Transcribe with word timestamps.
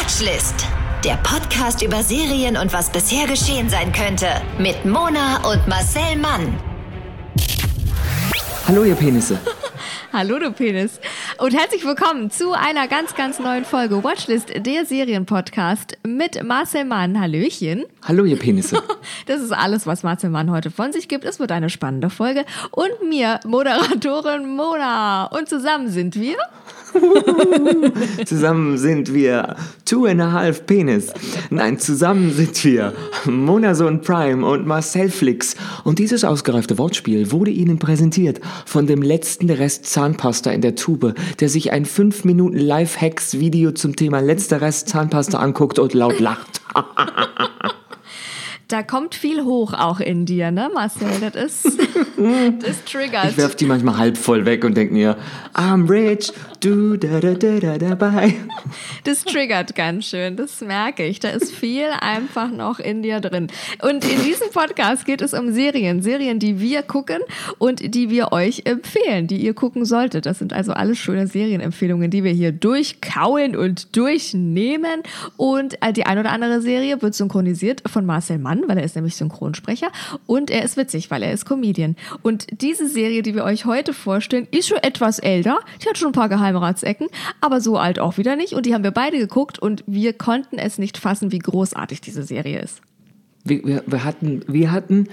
Watchlist. 0.00 0.66
Der 1.04 1.16
Podcast 1.16 1.82
über 1.82 2.02
Serien 2.02 2.56
und 2.56 2.72
was 2.72 2.90
bisher 2.90 3.26
geschehen 3.26 3.68
sein 3.68 3.92
könnte. 3.92 4.28
Mit 4.58 4.86
Mona 4.86 5.46
und 5.46 5.68
Marcel 5.68 6.16
Mann. 6.16 6.58
Hallo, 8.66 8.84
ihr 8.84 8.94
Penisse. 8.94 9.38
Hallo, 10.12 10.38
du 10.38 10.52
Penis. 10.52 11.00
Und 11.36 11.54
herzlich 11.54 11.84
willkommen 11.84 12.30
zu 12.30 12.52
einer 12.52 12.88
ganz, 12.88 13.14
ganz 13.14 13.38
neuen 13.38 13.66
Folge 13.66 14.02
Watchlist, 14.02 14.48
der 14.56 14.86
Serienpodcast 14.86 15.98
mit 16.06 16.42
Marcel 16.42 16.86
Mann. 16.86 17.20
Hallöchen. 17.20 17.84
Hallo, 18.08 18.24
ihr 18.24 18.38
Penisse. 18.38 18.82
Das 19.26 19.40
ist 19.40 19.52
alles, 19.52 19.86
was 19.86 20.02
Marcel 20.02 20.30
Mann 20.30 20.50
heute 20.50 20.70
von 20.70 20.92
sich 20.92 21.08
gibt. 21.08 21.24
Es 21.24 21.38
wird 21.38 21.52
eine 21.52 21.68
spannende 21.68 22.08
Folge. 22.08 22.46
Und 22.70 23.08
mir, 23.08 23.38
Moderatorin 23.46 24.56
Mona. 24.56 25.26
Und 25.26 25.48
zusammen 25.48 25.88
sind 25.90 26.16
wir. 26.16 26.36
zusammen 28.24 28.78
sind 28.78 29.12
wir 29.12 29.56
Two 29.84 30.06
and 30.06 30.20
a 30.20 30.32
Half 30.32 30.66
Penis. 30.66 31.12
Nein, 31.50 31.78
zusammen 31.78 32.32
sind 32.32 32.64
wir 32.64 32.92
Monason 33.24 34.00
Prime 34.00 34.44
und 34.44 34.66
Marcel 34.66 35.10
Flix. 35.10 35.56
Und 35.84 35.98
dieses 35.98 36.24
ausgereifte 36.24 36.78
Wortspiel 36.78 37.32
wurde 37.32 37.50
Ihnen 37.50 37.78
präsentiert 37.78 38.40
von 38.66 38.86
dem 38.86 39.02
letzten 39.02 39.50
Rest 39.50 39.86
Zahnpasta 39.86 40.50
in 40.50 40.60
der 40.60 40.74
Tube, 40.74 41.14
der 41.40 41.48
sich 41.48 41.72
ein 41.72 41.84
5 41.84 42.24
Minuten 42.24 42.58
Live-Hacks-Video 42.58 43.72
zum 43.72 43.96
Thema 43.96 44.20
letzter 44.20 44.60
Rest 44.60 44.88
Zahnpasta 44.88 45.38
anguckt 45.38 45.78
und 45.78 45.94
laut 45.94 46.20
lacht. 46.20 46.60
Da 48.70 48.84
kommt 48.84 49.16
viel 49.16 49.42
hoch 49.42 49.72
auch 49.72 49.98
in 49.98 50.26
dir, 50.26 50.52
ne, 50.52 50.70
Marcel? 50.72 51.08
Das 51.20 51.34
ist, 51.34 51.76
das 52.62 52.84
triggert. 52.84 53.30
Ich 53.30 53.36
werf 53.36 53.56
die 53.56 53.66
manchmal 53.66 53.98
halb 53.98 54.16
voll 54.16 54.44
weg 54.46 54.64
und 54.64 54.76
denk 54.76 54.92
mir, 54.92 55.16
I'm 55.54 55.90
rich, 55.90 56.32
du 56.60 56.96
da 56.96 57.18
da 57.18 57.34
da 57.34 57.58
da 57.58 57.78
dabei. 57.78 58.34
Das 59.04 59.24
triggert 59.24 59.74
ganz 59.74 60.06
schön, 60.06 60.36
das 60.36 60.60
merke 60.60 61.04
ich. 61.04 61.18
Da 61.18 61.30
ist 61.30 61.52
viel 61.52 61.88
einfach 62.00 62.50
noch 62.50 62.78
in 62.78 63.02
dir 63.02 63.18
drin. 63.20 63.48
Und 63.82 64.04
in 64.04 64.22
diesem 64.22 64.50
Podcast 64.52 65.04
geht 65.04 65.22
es 65.22 65.34
um 65.34 65.52
Serien. 65.52 66.02
Serien, 66.02 66.38
die 66.38 66.60
wir 66.60 66.82
gucken 66.82 67.18
und 67.58 67.94
die 67.94 68.10
wir 68.10 68.32
euch 68.32 68.62
empfehlen, 68.66 69.26
die 69.26 69.38
ihr 69.38 69.54
gucken 69.54 69.84
solltet. 69.84 70.26
Das 70.26 70.38
sind 70.38 70.52
also 70.52 70.72
alles 70.72 70.98
schöne 70.98 71.26
Serienempfehlungen, 71.26 72.10
die 72.10 72.22
wir 72.22 72.32
hier 72.32 72.52
durchkauen 72.52 73.56
und 73.56 73.96
durchnehmen. 73.96 75.02
Und 75.36 75.82
äh, 75.82 75.92
die 75.92 76.06
ein 76.06 76.18
oder 76.18 76.30
andere 76.30 76.60
Serie 76.60 77.00
wird 77.02 77.14
synchronisiert 77.14 77.82
von 77.86 78.06
Marcel 78.06 78.38
Mann, 78.38 78.59
weil 78.66 78.78
er 78.78 78.84
ist 78.84 78.96
nämlich 78.96 79.16
Synchronsprecher. 79.16 79.88
Und 80.26 80.50
er 80.50 80.64
ist 80.64 80.76
witzig, 80.76 81.10
weil 81.10 81.22
er 81.22 81.32
ist 81.32 81.44
Comedian. 81.44 81.96
Und 82.22 82.46
diese 82.60 82.88
Serie, 82.88 83.22
die 83.22 83.34
wir 83.34 83.44
euch 83.44 83.64
heute 83.64 83.92
vorstellen, 83.92 84.46
ist 84.50 84.68
schon 84.68 84.78
etwas 84.78 85.18
älter. 85.18 85.58
Die 85.82 85.88
hat 85.88 85.98
schon 85.98 86.08
ein 86.08 86.12
paar 86.12 86.28
Geheimratsecken, 86.28 87.08
aber 87.40 87.60
so 87.60 87.76
alt 87.76 87.98
auch 87.98 88.18
wieder 88.18 88.36
nicht. 88.36 88.54
Und 88.54 88.66
die 88.66 88.74
haben 88.74 88.84
wir 88.84 88.90
beide 88.90 89.18
geguckt 89.18 89.58
und 89.58 89.84
wir 89.86 90.12
konnten 90.12 90.58
es 90.58 90.78
nicht 90.78 90.98
fassen, 90.98 91.32
wie 91.32 91.38
großartig 91.38 92.00
diese 92.00 92.22
Serie 92.22 92.60
ist. 92.60 92.80
Wir, 93.44 93.64
wir, 93.64 93.82
wir 93.86 94.04
hatten, 94.04 94.42
wir 94.46 94.70
hatten 94.72 95.08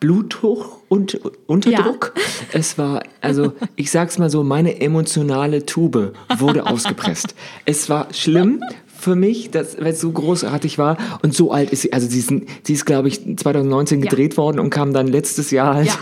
Blutdruck 0.00 0.82
und 0.88 1.20
Unterdruck. 1.46 2.14
Ja. 2.16 2.22
Es 2.52 2.78
war, 2.78 3.02
also 3.20 3.52
ich 3.76 3.90
sag's 3.90 4.18
mal 4.18 4.30
so, 4.30 4.42
meine 4.42 4.80
emotionale 4.80 5.66
Tube 5.66 6.14
wurde 6.38 6.66
ausgepresst. 6.66 7.34
es 7.64 7.88
war 7.88 8.12
schlimm 8.12 8.60
für 9.00 9.16
mich, 9.16 9.50
dass, 9.50 9.78
weil 9.78 9.92
es 9.92 10.00
so 10.00 10.12
großartig 10.12 10.76
war 10.76 10.98
und 11.22 11.34
so 11.34 11.52
alt 11.52 11.70
ist 11.70 11.82
sie. 11.82 11.92
Also 11.92 12.06
sie 12.06 12.18
ist, 12.18 12.32
sie 12.64 12.72
ist 12.72 12.84
glaube 12.84 13.08
ich, 13.08 13.20
2019 13.36 14.02
gedreht 14.02 14.34
ja. 14.34 14.36
worden 14.38 14.60
und 14.60 14.68
kam 14.68 14.92
dann 14.92 15.06
letztes 15.06 15.50
Jahr 15.50 15.74
halt. 15.74 15.86
Ja. 15.86 15.94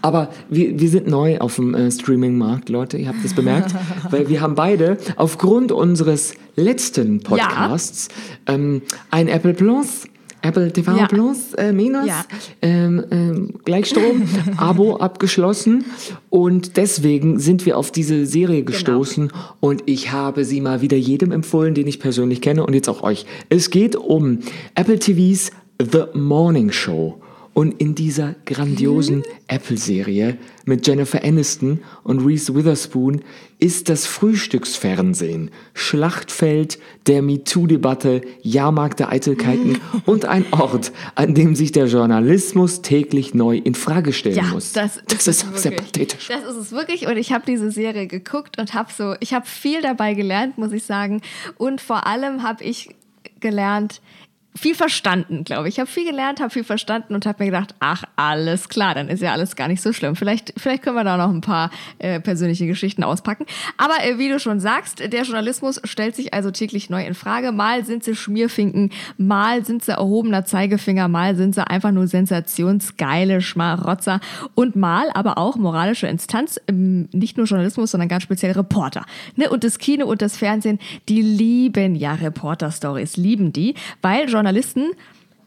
Aber 0.00 0.30
wir, 0.48 0.80
wir 0.80 0.88
sind 0.88 1.06
neu 1.06 1.38
auf 1.38 1.56
dem 1.56 1.74
äh, 1.74 1.90
Streaming-Markt, 1.90 2.70
Leute, 2.70 2.96
ihr 2.96 3.08
habt 3.08 3.22
es 3.24 3.34
bemerkt, 3.34 3.74
weil 4.10 4.28
wir 4.28 4.40
haben 4.40 4.54
beide 4.54 4.96
aufgrund 5.16 5.70
unseres 5.70 6.34
letzten 6.56 7.20
Podcasts 7.20 8.08
ja. 8.48 8.54
ähm, 8.54 8.82
ein 9.10 9.28
Apple 9.28 9.52
Plus 9.52 10.06
Apple 10.46 10.72
TV 10.72 10.96
ja. 10.96 11.06
Plus 11.06 11.54
äh, 11.54 11.72
minus 11.72 12.06
ja. 12.06 12.24
ähm, 12.62 13.04
ähm, 13.10 13.54
Gleichstrom 13.64 14.22
Abo 14.56 14.96
abgeschlossen 14.96 15.84
und 16.30 16.76
deswegen 16.76 17.38
sind 17.38 17.66
wir 17.66 17.76
auf 17.76 17.90
diese 17.90 18.26
Serie 18.26 18.62
genau. 18.62 18.72
gestoßen 18.72 19.28
genau. 19.28 19.40
und 19.60 19.82
ich 19.86 20.12
habe 20.12 20.44
sie 20.44 20.60
mal 20.60 20.80
wieder 20.80 20.96
jedem 20.96 21.32
empfohlen, 21.32 21.74
den 21.74 21.86
ich 21.86 22.00
persönlich 22.00 22.40
kenne 22.40 22.64
und 22.64 22.74
jetzt 22.74 22.88
auch 22.88 23.02
euch. 23.02 23.26
Es 23.48 23.70
geht 23.70 23.96
um 23.96 24.40
Apple 24.74 24.98
TVs 24.98 25.50
The 25.80 26.04
Morning 26.14 26.72
Show. 26.72 27.20
Und 27.56 27.80
in 27.80 27.94
dieser 27.94 28.34
grandiosen 28.44 29.22
Apple-Serie 29.48 30.36
mit 30.66 30.86
Jennifer 30.86 31.24
Aniston 31.24 31.80
und 32.04 32.20
Reese 32.20 32.54
Witherspoon 32.54 33.22
ist 33.58 33.88
das 33.88 34.04
Frühstücksfernsehen 34.04 35.50
Schlachtfeld 35.72 36.78
der 37.06 37.22
MeToo-Debatte, 37.22 38.20
Jahrmarkt 38.42 39.00
der 39.00 39.08
Eitelkeiten 39.08 39.78
und 40.04 40.26
ein 40.26 40.44
Ort, 40.52 40.92
an 41.14 41.34
dem 41.34 41.54
sich 41.54 41.72
der 41.72 41.86
Journalismus 41.86 42.82
täglich 42.82 43.32
neu 43.32 43.56
in 43.56 43.74
Frage 43.74 44.12
stellen 44.12 44.36
ja, 44.36 44.42
muss. 44.52 44.74
Das, 44.74 44.96
das, 45.06 45.24
das 45.24 45.26
ist, 45.26 45.42
ist 45.44 45.62
sehr 45.62 45.72
pathetisch. 45.72 46.28
Das 46.28 46.44
ist 46.44 46.56
es 46.56 46.72
wirklich 46.72 47.06
und 47.06 47.16
ich 47.16 47.32
habe 47.32 47.44
diese 47.46 47.70
Serie 47.70 48.06
geguckt 48.06 48.58
und 48.58 48.74
habe 48.74 48.92
so, 48.92 49.14
ich 49.20 49.32
habe 49.32 49.46
viel 49.46 49.80
dabei 49.80 50.12
gelernt, 50.12 50.58
muss 50.58 50.72
ich 50.72 50.84
sagen. 50.84 51.22
Und 51.56 51.80
vor 51.80 52.06
allem 52.06 52.42
habe 52.42 52.62
ich 52.64 52.90
gelernt, 53.40 54.02
viel 54.56 54.74
verstanden, 54.74 55.44
glaube 55.44 55.68
ich. 55.68 55.76
Ich 55.76 55.80
habe 55.80 55.90
viel 55.90 56.08
gelernt, 56.08 56.40
habe 56.40 56.50
viel 56.50 56.64
verstanden 56.64 57.14
und 57.14 57.26
habe 57.26 57.44
mir 57.44 57.50
gedacht, 57.50 57.74
ach, 57.80 58.04
alles 58.16 58.68
klar, 58.68 58.94
dann 58.94 59.08
ist 59.08 59.20
ja 59.22 59.32
alles 59.32 59.54
gar 59.54 59.68
nicht 59.68 59.82
so 59.82 59.92
schlimm. 59.92 60.16
Vielleicht, 60.16 60.54
vielleicht 60.56 60.82
können 60.82 60.96
wir 60.96 61.04
da 61.04 61.16
noch 61.16 61.30
ein 61.30 61.42
paar 61.42 61.70
äh, 61.98 62.20
persönliche 62.20 62.66
Geschichten 62.66 63.04
auspacken. 63.04 63.44
Aber 63.76 64.02
äh, 64.02 64.18
wie 64.18 64.30
du 64.30 64.40
schon 64.40 64.58
sagst, 64.58 65.00
der 65.00 65.22
Journalismus 65.22 65.80
stellt 65.84 66.16
sich 66.16 66.32
also 66.32 66.50
täglich 66.50 66.88
neu 66.88 67.04
in 67.04 67.14
Frage. 67.14 67.52
Mal 67.52 67.84
sind 67.84 68.02
sie 68.02 68.16
Schmierfinken, 68.16 68.90
mal 69.18 69.64
sind 69.64 69.84
sie 69.84 69.92
erhobener 69.92 70.46
Zeigefinger, 70.46 71.08
mal 71.08 71.36
sind 71.36 71.54
sie 71.54 71.66
einfach 71.66 71.92
nur 71.92 72.06
sensationsgeile 72.06 73.42
Schmarotzer 73.42 74.20
und 74.54 74.74
mal 74.74 75.10
aber 75.12 75.36
auch 75.36 75.56
moralische 75.56 76.06
Instanz, 76.06 76.58
ähm, 76.66 77.08
nicht 77.12 77.36
nur 77.36 77.46
Journalismus, 77.46 77.90
sondern 77.90 78.08
ganz 78.08 78.22
speziell 78.22 78.52
Reporter. 78.52 79.04
Ne? 79.36 79.50
Und 79.50 79.64
das 79.64 79.78
Kino 79.78 80.06
und 80.06 80.22
das 80.22 80.36
Fernsehen, 80.36 80.78
die 81.08 81.20
lieben 81.20 81.94
ja 81.94 82.14
Reporter-Stories, 82.14 83.18
lieben 83.18 83.52
die, 83.52 83.74
weil 84.00 84.28
Journalismus 84.28 84.45
Journalisten, 84.46 84.92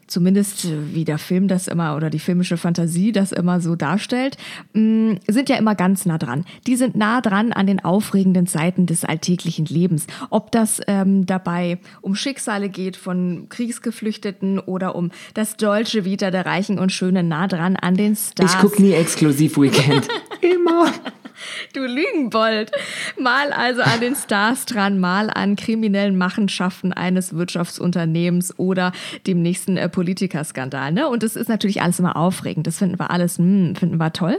zumindest 0.08 0.68
wie 0.92 1.06
der 1.06 1.16
Film 1.16 1.48
das 1.48 1.68
immer 1.68 1.96
oder 1.96 2.10
die 2.10 2.18
filmische 2.18 2.58
Fantasie 2.58 3.12
das 3.12 3.32
immer 3.32 3.62
so 3.62 3.76
darstellt, 3.76 4.36
mm, 4.74 5.14
sind 5.26 5.48
ja 5.48 5.56
immer 5.56 5.74
ganz 5.74 6.04
nah 6.04 6.18
dran. 6.18 6.44
Die 6.66 6.76
sind 6.76 6.96
nah 6.96 7.22
dran 7.22 7.54
an 7.54 7.66
den 7.66 7.82
aufregenden 7.82 8.44
Seiten 8.44 8.84
des 8.84 9.06
alltäglichen 9.06 9.64
Lebens. 9.64 10.06
Ob 10.28 10.52
das 10.52 10.82
ähm, 10.86 11.24
dabei 11.24 11.78
um 12.02 12.14
Schicksale 12.14 12.68
geht 12.68 12.98
von 12.98 13.46
Kriegsgeflüchteten 13.48 14.58
oder 14.58 14.94
um 14.96 15.12
das 15.32 15.56
deutsche 15.56 16.04
Vita 16.04 16.30
der 16.30 16.44
Reichen 16.44 16.78
und 16.78 16.92
Schönen 16.92 17.26
nah 17.26 17.46
dran 17.46 17.76
an 17.76 17.94
den 17.94 18.14
Stars. 18.16 18.52
Ich 18.52 18.60
gucke 18.60 18.82
nie 18.82 18.92
exklusiv 18.92 19.56
Weekend. 19.56 20.08
immer. 20.42 20.92
Du 21.72 21.80
Lügenbold. 21.80 22.72
Mal 23.18 23.52
also 23.52 23.82
an 23.82 24.00
den 24.00 24.16
Stars 24.16 24.66
dran, 24.66 24.98
mal 24.98 25.30
an 25.30 25.56
kriminellen 25.56 26.16
Machenschaften 26.16 26.92
eines 26.92 27.34
Wirtschaftsunternehmens 27.34 28.58
oder 28.58 28.92
dem 29.26 29.42
nächsten 29.42 29.76
äh, 29.76 29.88
Politikerskandal. 29.88 30.92
Ne? 30.92 31.08
Und 31.08 31.22
das 31.22 31.36
ist 31.36 31.48
natürlich 31.48 31.82
alles 31.82 31.98
immer 31.98 32.16
aufregend. 32.16 32.66
Das 32.66 32.78
finden 32.78 32.98
wir 32.98 33.10
alles, 33.10 33.38
mh, 33.38 33.44
hm, 33.44 33.76
finden 33.76 33.96
wir 33.98 34.12
toll. 34.12 34.38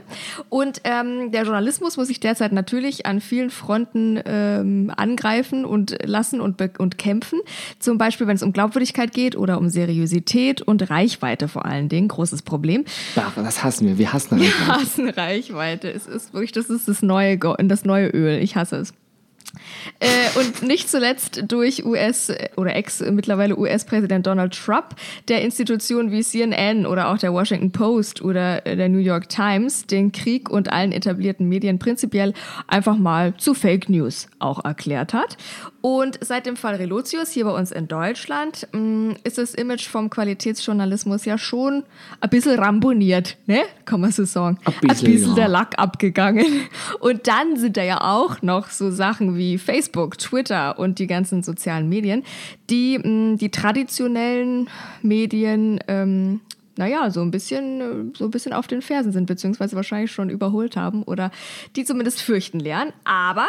Und 0.50 0.82
ähm, 0.84 1.32
der 1.32 1.44
Journalismus 1.44 1.98
muss 1.98 2.08
sich 2.08 2.20
derzeit 2.20 2.52
natürlich 2.52 3.06
an 3.06 3.22
vielen 3.22 3.50
Fronten 3.50 4.20
ähm, 4.26 4.92
angreifen 4.96 5.66
und 5.66 5.98
lassen 6.04 6.42
und, 6.42 6.62
und 6.80 6.98
kämpfen. 6.98 7.40
Zum 7.80 7.98
Beispiel, 7.98 8.28
wenn 8.28 8.36
es 8.36 8.44
um 8.44 8.54
Glaubwürdigkeit 8.54 9.14
geht 9.14 9.36
oder 9.36 9.58
um 9.58 9.70
Seriosität 9.70 10.62
und 10.62 10.90
Reichweite 10.90 11.48
vor 11.48 11.66
allen 11.66 11.90
Dingen. 11.90 12.08
Großes 12.08 12.42
Problem. 12.42 12.86
Ach, 13.16 13.34
das 13.36 13.64
hassen 13.64 13.88
wir. 13.88 13.98
Wir 13.98 14.14
hassen 14.14 14.40
Reichweite. 14.40 14.66
Wir 14.66 14.76
hassen 14.76 15.10
Reichweite. 15.10 15.92
Es 15.92 16.08
ist 16.08 16.34
wirklich, 16.34 16.52
das 16.52 16.70
ist 16.70 16.88
das 16.92 17.02
neue, 17.02 17.38
das 17.38 17.86
neue 17.86 18.10
Öl. 18.10 18.40
Ich 18.40 18.56
hasse 18.56 18.78
es. 18.78 18.94
Äh, 20.00 20.40
und 20.40 20.64
nicht 20.64 20.90
zuletzt 20.90 21.44
durch 21.48 21.86
US- 21.86 22.32
oder 22.58 22.76
ex 22.76 23.02
mittlerweile 23.02 23.58
US-Präsident 23.58 24.26
Donald 24.26 24.54
Trump, 24.54 24.96
der 25.28 25.42
Institutionen 25.42 26.12
wie 26.12 26.24
CNN 26.24 26.86
oder 26.86 27.10
auch 27.10 27.18
der 27.18 27.34
Washington 27.34 27.72
Post 27.72 28.22
oder 28.22 28.62
der 28.62 28.90
New 28.90 29.00
York 29.00 29.30
Times 29.30 29.86
den 29.86 30.12
Krieg 30.12 30.50
und 30.50 30.72
allen 30.72 30.92
etablierten 30.92 31.48
Medien 31.48 31.80
prinzipiell 31.80 32.34
einfach 32.68 32.98
mal 32.98 33.36
zu 33.38 33.54
Fake 33.54 33.90
News 33.90 34.28
auch 34.40 34.64
erklärt 34.64 35.14
hat. 35.14 35.38
Und 35.82 36.20
seit 36.22 36.46
dem 36.46 36.56
Fall 36.56 36.76
Relotius 36.76 37.32
hier 37.32 37.46
bei 37.46 37.52
uns 37.52 37.72
in 37.72 37.88
Deutschland 37.88 38.68
mh, 38.72 38.80
mm, 38.80 39.16
ist 39.24 39.38
das 39.38 39.56
Image 39.56 39.88
vom 39.88 40.10
Qualitätsjournalismus 40.10 41.26
ja 41.26 41.38
schon 41.38 41.84
ein 42.20 42.30
bisschen 42.30 42.60
ramboniert, 42.60 43.38
ne? 43.48 43.64
Kann 43.86 44.02
man 44.02 44.12
so 44.12 44.26
sagen. 44.26 44.60
Ein 44.64 44.74
bisschen, 44.80 45.08
ein 45.08 45.12
bisschen 45.12 45.30
ja. 45.30 45.36
der 45.36 45.48
Lack 45.48 45.80
abgegangen. 45.80 46.46
Und 47.00 47.28
dann 47.28 47.58
sind 47.58 47.78
da 47.78 47.84
ja 47.84 48.02
auch 48.02 48.42
noch 48.44 48.70
so 48.70 48.92
Sachen 48.92 49.38
wie 49.38 49.41
Facebook, 49.58 50.18
Twitter 50.18 50.78
und 50.80 51.00
die 51.00 51.08
ganzen 51.08 51.44
sozialen 51.44 51.90
Medien, 51.90 52.24
die 52.70 52.98
mm, 52.98 53.38
die 53.38 53.50
traditionellen 53.50 54.70
Medien 55.02 55.80
ähm, 55.88 56.42
naja, 56.78 57.12
so 57.12 57.22
ein 57.22 57.32
bisschen, 57.32 58.14
so 58.16 58.26
ein 58.26 58.32
bisschen 58.32 58.54
auf 58.54 58.66
den 58.66 58.82
Fersen 58.82 59.12
sind, 59.12 59.26
beziehungsweise 59.26 59.76
wahrscheinlich 59.76 60.12
schon 60.12 60.30
überholt 60.30 60.78
haben 60.78 61.04
oder 61.04 61.30
die 61.76 61.84
zumindest 61.84 62.22
fürchten 62.22 62.60
lernen. 62.60 62.94
Aber 63.04 63.48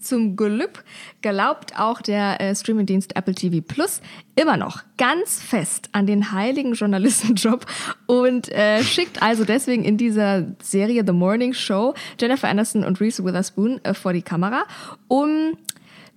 zum 0.00 0.36
Glück 0.36 0.84
glaubt 1.22 1.78
auch 1.78 2.00
der 2.00 2.40
äh, 2.40 2.54
Streamingdienst 2.54 3.16
Apple 3.16 3.34
TV 3.34 3.60
Plus 3.66 4.00
immer 4.34 4.56
noch 4.56 4.82
ganz 4.96 5.40
fest 5.40 5.88
an 5.92 6.06
den 6.06 6.32
heiligen 6.32 6.74
Journalistenjob 6.74 7.66
und 8.06 8.50
äh, 8.50 8.82
schickt 8.82 9.22
also 9.22 9.44
deswegen 9.44 9.84
in 9.84 9.96
dieser 9.96 10.46
Serie 10.62 11.04
The 11.06 11.12
Morning 11.12 11.52
Show 11.52 11.94
Jennifer 12.18 12.48
Aniston 12.48 12.84
und 12.84 13.00
Reese 13.00 13.24
Witherspoon 13.24 13.80
äh, 13.84 13.94
vor 13.94 14.12
die 14.12 14.22
Kamera, 14.22 14.64
um 15.08 15.56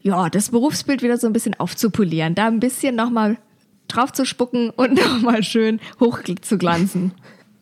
ja, 0.02 0.30
das 0.30 0.52
Berufsbild 0.52 1.02
wieder 1.02 1.18
so 1.18 1.28
ein 1.28 1.34
bisschen 1.34 1.54
aufzupolieren, 1.60 2.36
da 2.36 2.48
ein 2.48 2.60
bisschen 2.60 2.96
nochmal 2.96 3.38
drauf 3.88 4.12
zu 4.12 4.26
spucken 4.26 4.70
und 4.70 4.94
nochmal 5.06 5.44
schön 5.44 5.80
hoch 6.00 6.20
zu 6.42 6.58
glanzen. 6.58 7.14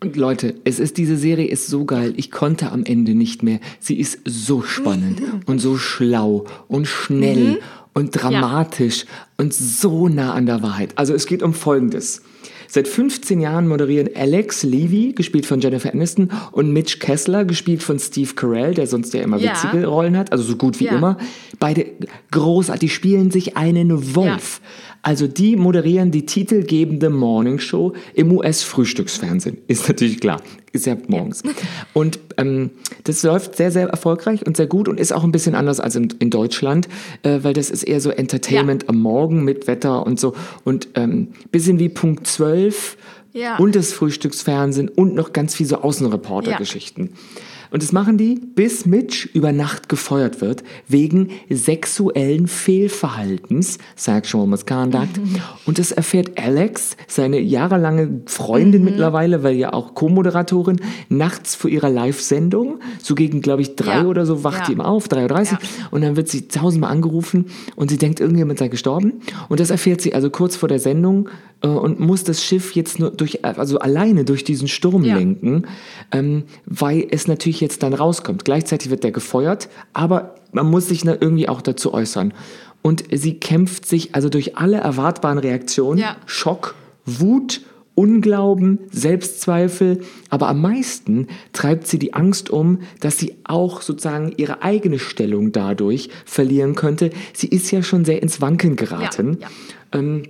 Und 0.04 0.16
Leute, 0.16 0.56
es 0.64 0.80
ist 0.80 0.98
diese 0.98 1.16
Serie 1.16 1.46
ist 1.48 1.68
so 1.68 1.86
geil. 1.86 2.16
Ich 2.18 2.32
konnte 2.32 2.72
am 2.72 2.84
Ende 2.84 3.14
nicht 3.14 3.44
mehr. 3.44 3.60
Sie 3.80 4.00
ist 4.00 4.20
so 4.26 4.64
spannend 4.64 5.22
und 5.46 5.60
so 5.60 5.78
schlau 5.78 6.46
und 6.68 6.88
schnell 6.88 7.52
mhm. 7.52 7.58
und 7.94 8.10
dramatisch 8.10 9.04
ja. 9.04 9.10
und 9.38 9.54
so 9.54 10.08
nah 10.08 10.34
an 10.34 10.48
der 10.48 10.64
Wahrheit. 10.64 10.94
Also 10.96 11.14
es 11.14 11.28
geht 11.28 11.44
um 11.44 11.54
Folgendes. 11.54 12.24
Seit 12.68 12.88
15 12.88 13.42
Jahren 13.42 13.68
moderieren 13.68 14.10
Alex 14.16 14.64
Levy, 14.64 15.12
gespielt 15.12 15.46
von 15.46 15.60
Jennifer 15.60 15.94
Aniston, 15.94 16.32
und 16.52 16.72
Mitch 16.72 16.98
Kessler, 17.00 17.46
gespielt 17.46 17.84
von 17.84 18.00
Steve 18.00 18.34
Carell, 18.34 18.74
der 18.74 18.88
sonst 18.88 19.14
ja 19.14 19.22
immer 19.22 19.38
ja. 19.38 19.52
witzige 19.52 19.86
Rollen 19.86 20.18
hat, 20.18 20.32
also 20.32 20.44
so 20.44 20.56
gut 20.56 20.80
wie 20.80 20.86
ja. 20.86 20.96
immer. 20.96 21.18
Beide 21.60 21.86
großartig, 22.32 22.80
die 22.80 22.96
spielen 22.96 23.30
sich 23.30 23.58
einen 23.58 24.16
Wolf. 24.16 24.62
Ja. 24.64 24.91
Also 25.04 25.28
die 25.28 25.56
moderieren 25.56 26.12
die 26.12 26.26
titelgebende 26.26 27.10
Morning 27.10 27.60
Show 27.60 27.94
im 28.14 28.32
US-Frühstücksfernsehen. 28.32 29.58
Ist 29.68 29.88
natürlich 29.88 30.20
klar. 30.20 30.42
Ist 30.74 30.86
ja 30.86 30.96
morgens. 31.08 31.42
Ja. 31.44 31.52
Und 31.94 32.20
ähm, 32.38 32.70
das 33.04 33.24
läuft 33.24 33.56
sehr, 33.56 33.72
sehr 33.72 33.90
erfolgreich 33.90 34.46
und 34.46 34.56
sehr 34.56 34.68
gut 34.68 34.88
und 34.88 35.00
ist 35.00 35.12
auch 35.12 35.24
ein 35.24 35.32
bisschen 35.32 35.54
anders 35.54 35.80
als 35.80 35.96
in, 35.96 36.14
in 36.20 36.30
Deutschland, 36.30 36.88
äh, 37.24 37.40
weil 37.42 37.54
das 37.54 37.70
ist 37.70 37.84
eher 37.84 38.00
so 38.00 38.10
Entertainment 38.10 38.84
ja. 38.84 38.90
am 38.90 39.02
Morgen 39.02 39.44
mit 39.44 39.68
Wetter 39.68 40.06
und 40.06 40.20
so. 40.20 40.34
Und 40.64 40.90
ähm, 40.96 41.30
bisschen 41.52 41.80
wie 41.80 41.90
Punkt 41.90 42.26
12 42.26 42.96
ja. 43.34 43.58
und 43.58 43.76
das 43.76 43.92
Frühstücksfernsehen 43.92 44.88
und 44.88 45.16
noch 45.16 45.34
ganz 45.34 45.56
viel 45.56 45.66
so 45.66 45.78
Außenreporter-Geschichten. 45.78 47.10
Ja. 47.12 47.42
Und 47.72 47.82
das 47.82 47.94
machen 47.94 48.18
die, 48.18 48.36
bis 48.36 48.86
Mitch 48.86 49.30
über 49.34 49.54
Nacht 49.54 49.88
gefeuert 49.88 50.42
wird, 50.42 50.64
wegen 50.88 51.30
sexuellen 51.50 52.48
Fehlverhaltens, 52.48 53.78
Sexual 53.96 54.46
Misconduct. 54.46 55.18
Mhm. 55.18 55.38
Und 55.66 55.80
das 55.80 55.94
erfährt 55.94 56.38
Alex, 56.38 56.98
seine 57.08 57.40
jahrelange 57.40 58.22
Freundin 58.26 58.82
mhm. 58.82 58.90
mittlerweile, 58.90 59.44
weil 59.44 59.56
ja 59.56 59.72
auch 59.72 59.96
Co-Moderatorin, 59.96 60.82
nachts 61.08 61.56
vor 61.56 61.70
ihrer 61.70 61.90
Live-Sendung, 61.90 62.80
so 63.02 63.16
gegen, 63.16 63.42
glaube 63.42 63.62
ich, 63.62 63.76
drei 63.78 64.00
ja. 64.00 64.06
oder 64.06 64.26
so, 64.26 64.44
wacht 64.44 64.60
ja. 64.60 64.66
sie 64.66 64.74
immer 64.74 64.88
auf, 64.88 65.08
3.30 65.08 65.30
Uhr. 65.32 65.46
Ja. 65.46 65.60
Und 65.92 66.02
dann 66.02 66.18
wird 66.18 66.28
sie 66.28 66.50
tausendmal 66.50 66.92
angerufen 66.92 67.46
und 67.78 67.90
sie 67.90 67.98
denkt, 67.98 68.20
irgendjemand 68.20 68.60
sei 68.60 68.68
gestorben. 68.68 69.22
Und 69.48 69.62
das 69.62 69.70
erfährt 69.70 70.02
sie 70.02 70.14
also 70.14 70.30
kurz 70.30 70.58
vor 70.58 70.68
der 70.68 70.80
Sendung 70.80 71.30
äh, 71.62 71.68
und 71.68 72.00
muss 72.00 72.24
das 72.24 72.44
Schiff 72.44 72.74
jetzt 72.76 73.00
nur 73.00 73.12
durch, 73.12 73.46
also 73.46 73.80
alleine 73.80 74.26
durch 74.26 74.44
diesen 74.44 74.68
Sturm 74.68 75.04
lenken, 75.04 75.64
ähm, 76.12 76.44
weil 76.66 77.08
es 77.12 77.28
natürlich 77.28 77.61
jetzt 77.62 77.84
dann 77.84 77.94
rauskommt. 77.94 78.46
Gleichzeitig 78.46 78.90
wird 78.90 79.04
der 79.04 79.12
gefeuert, 79.12 79.70
aber 79.94 80.36
man 80.52 80.70
muss 80.70 80.88
sich 80.88 81.06
irgendwie 81.06 81.48
auch 81.48 81.62
dazu 81.62 81.94
äußern. 81.94 82.34
Und 82.82 83.04
sie 83.12 83.36
kämpft 83.40 83.86
sich 83.86 84.16
also 84.16 84.30
durch 84.30 84.58
alle 84.58 84.78
erwartbaren 84.78 85.38
Reaktionen, 85.38 86.00
ja. 86.00 86.18
Schock, 86.26 86.76
Wut, 87.06 87.62
Unglauben, 87.94 88.80
Selbstzweifel, 88.90 90.02
aber 90.30 90.48
am 90.48 90.62
meisten 90.62 91.28
treibt 91.54 91.88
sie 91.88 92.00
die 92.00 92.14
Angst 92.14 92.50
um, 92.50 92.80
dass 93.02 93.20
sie 93.20 93.36
auch 93.44 93.82
sozusagen 93.82 94.34
ihre 94.38 94.64
eigene 94.64 94.98
Stellung 94.98 95.52
dadurch 95.52 96.10
verlieren 96.26 96.74
könnte. 96.76 97.12
Sie 97.34 97.48
ist 97.48 97.70
ja 97.70 97.84
schon 97.84 98.06
sehr 98.06 98.24
ins 98.24 98.42
Wanken 98.42 98.76
geraten. 98.78 99.38
Ja, 99.42 99.48
ja. 99.94 100.00
Ähm, 100.00 100.24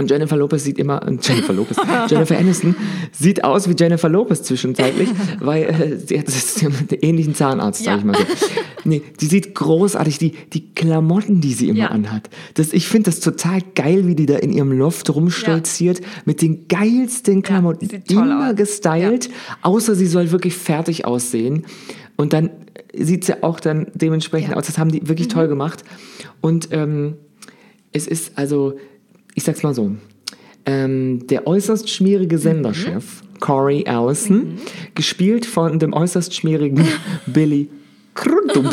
und 0.00 0.10
Jennifer 0.10 0.36
Lopez 0.36 0.64
sieht 0.64 0.78
immer, 0.78 1.00
Jennifer 1.22 1.52
Lopez, 1.52 1.76
Jennifer 2.08 2.38
Aniston 2.38 2.74
sieht 3.12 3.44
aus 3.44 3.68
wie 3.68 3.74
Jennifer 3.78 4.08
Lopez 4.08 4.42
zwischenzeitlich, 4.42 5.10
weil 5.40 5.64
äh, 5.64 5.96
sie 5.96 6.18
hat 6.18 6.26
einen 6.64 7.02
ähnlichen 7.02 7.34
Zahnarzt, 7.34 7.84
ja. 7.84 7.92
sag 7.92 7.98
ich 7.98 8.04
mal 8.04 8.16
so. 8.16 8.24
Nee, 8.84 9.02
die 9.20 9.26
sieht 9.26 9.54
großartig, 9.54 10.18
die, 10.18 10.32
die 10.52 10.74
Klamotten, 10.74 11.42
die 11.42 11.52
sie 11.52 11.68
immer 11.68 11.78
ja. 11.80 11.86
anhat. 11.88 12.30
Das, 12.54 12.72
ich 12.72 12.88
finde 12.88 13.10
das 13.10 13.20
total 13.20 13.60
geil, 13.74 14.06
wie 14.06 14.14
die 14.14 14.24
da 14.24 14.36
in 14.36 14.52
ihrem 14.52 14.72
Loft 14.72 15.14
rumstolziert, 15.14 16.00
ja. 16.00 16.06
mit 16.24 16.40
den 16.40 16.66
geilsten 16.66 17.42
Klamotten, 17.42 17.88
immer 18.08 18.50
aus. 18.50 18.56
gestylt, 18.56 19.28
außer 19.60 19.94
sie 19.94 20.06
soll 20.06 20.30
wirklich 20.30 20.54
fertig 20.54 21.04
aussehen. 21.04 21.66
Und 22.16 22.32
dann 22.32 22.50
sieht 22.94 23.24
sie 23.24 23.42
auch 23.42 23.60
dann 23.60 23.88
dementsprechend 23.94 24.56
aus. 24.56 24.66
Das 24.66 24.78
haben 24.78 24.90
die 24.90 25.06
wirklich 25.08 25.28
mhm. 25.28 25.32
toll 25.32 25.48
gemacht. 25.48 25.84
Und 26.40 26.68
ähm, 26.72 27.16
es 27.92 28.06
ist 28.06 28.38
also 28.38 28.78
ich 29.34 29.44
sag's 29.44 29.62
mal 29.62 29.74
so, 29.74 29.92
ähm, 30.66 31.26
der 31.26 31.46
äußerst 31.46 31.88
schmierige 31.88 32.38
Senderchef, 32.38 33.22
mhm. 33.22 33.40
Corey 33.40 33.86
Allison, 33.86 34.36
mhm. 34.36 34.56
gespielt 34.94 35.46
von 35.46 35.78
dem 35.78 35.92
äußerst 35.92 36.34
schmierigen 36.34 36.84
Billy 37.26 37.68
Crudup. 38.14 38.70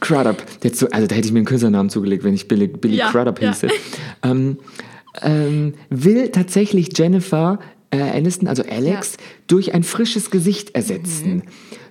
Crudup. 0.00 0.42
So, 0.72 0.88
also 0.88 1.06
da 1.06 1.14
hätte 1.14 1.26
ich 1.26 1.32
mir 1.32 1.40
einen 1.40 1.46
Künstlernamen 1.46 1.90
zugelegt, 1.90 2.24
wenn 2.24 2.34
ich 2.34 2.48
Billy, 2.48 2.68
Billy 2.68 2.96
ja, 2.96 3.10
Crudup 3.10 3.38
hieße. 3.38 3.66
Ja. 3.66 4.30
Ähm, 4.30 4.58
ähm, 5.22 5.74
will 5.90 6.28
tatsächlich 6.28 6.96
Jennifer 6.96 7.58
äh, 7.90 8.00
Aniston, 8.00 8.48
also 8.48 8.62
Alex, 8.62 9.12
ja. 9.12 9.18
durch 9.48 9.74
ein 9.74 9.82
frisches 9.82 10.30
Gesicht 10.30 10.74
ersetzen. 10.74 11.36
Mhm. 11.36 11.42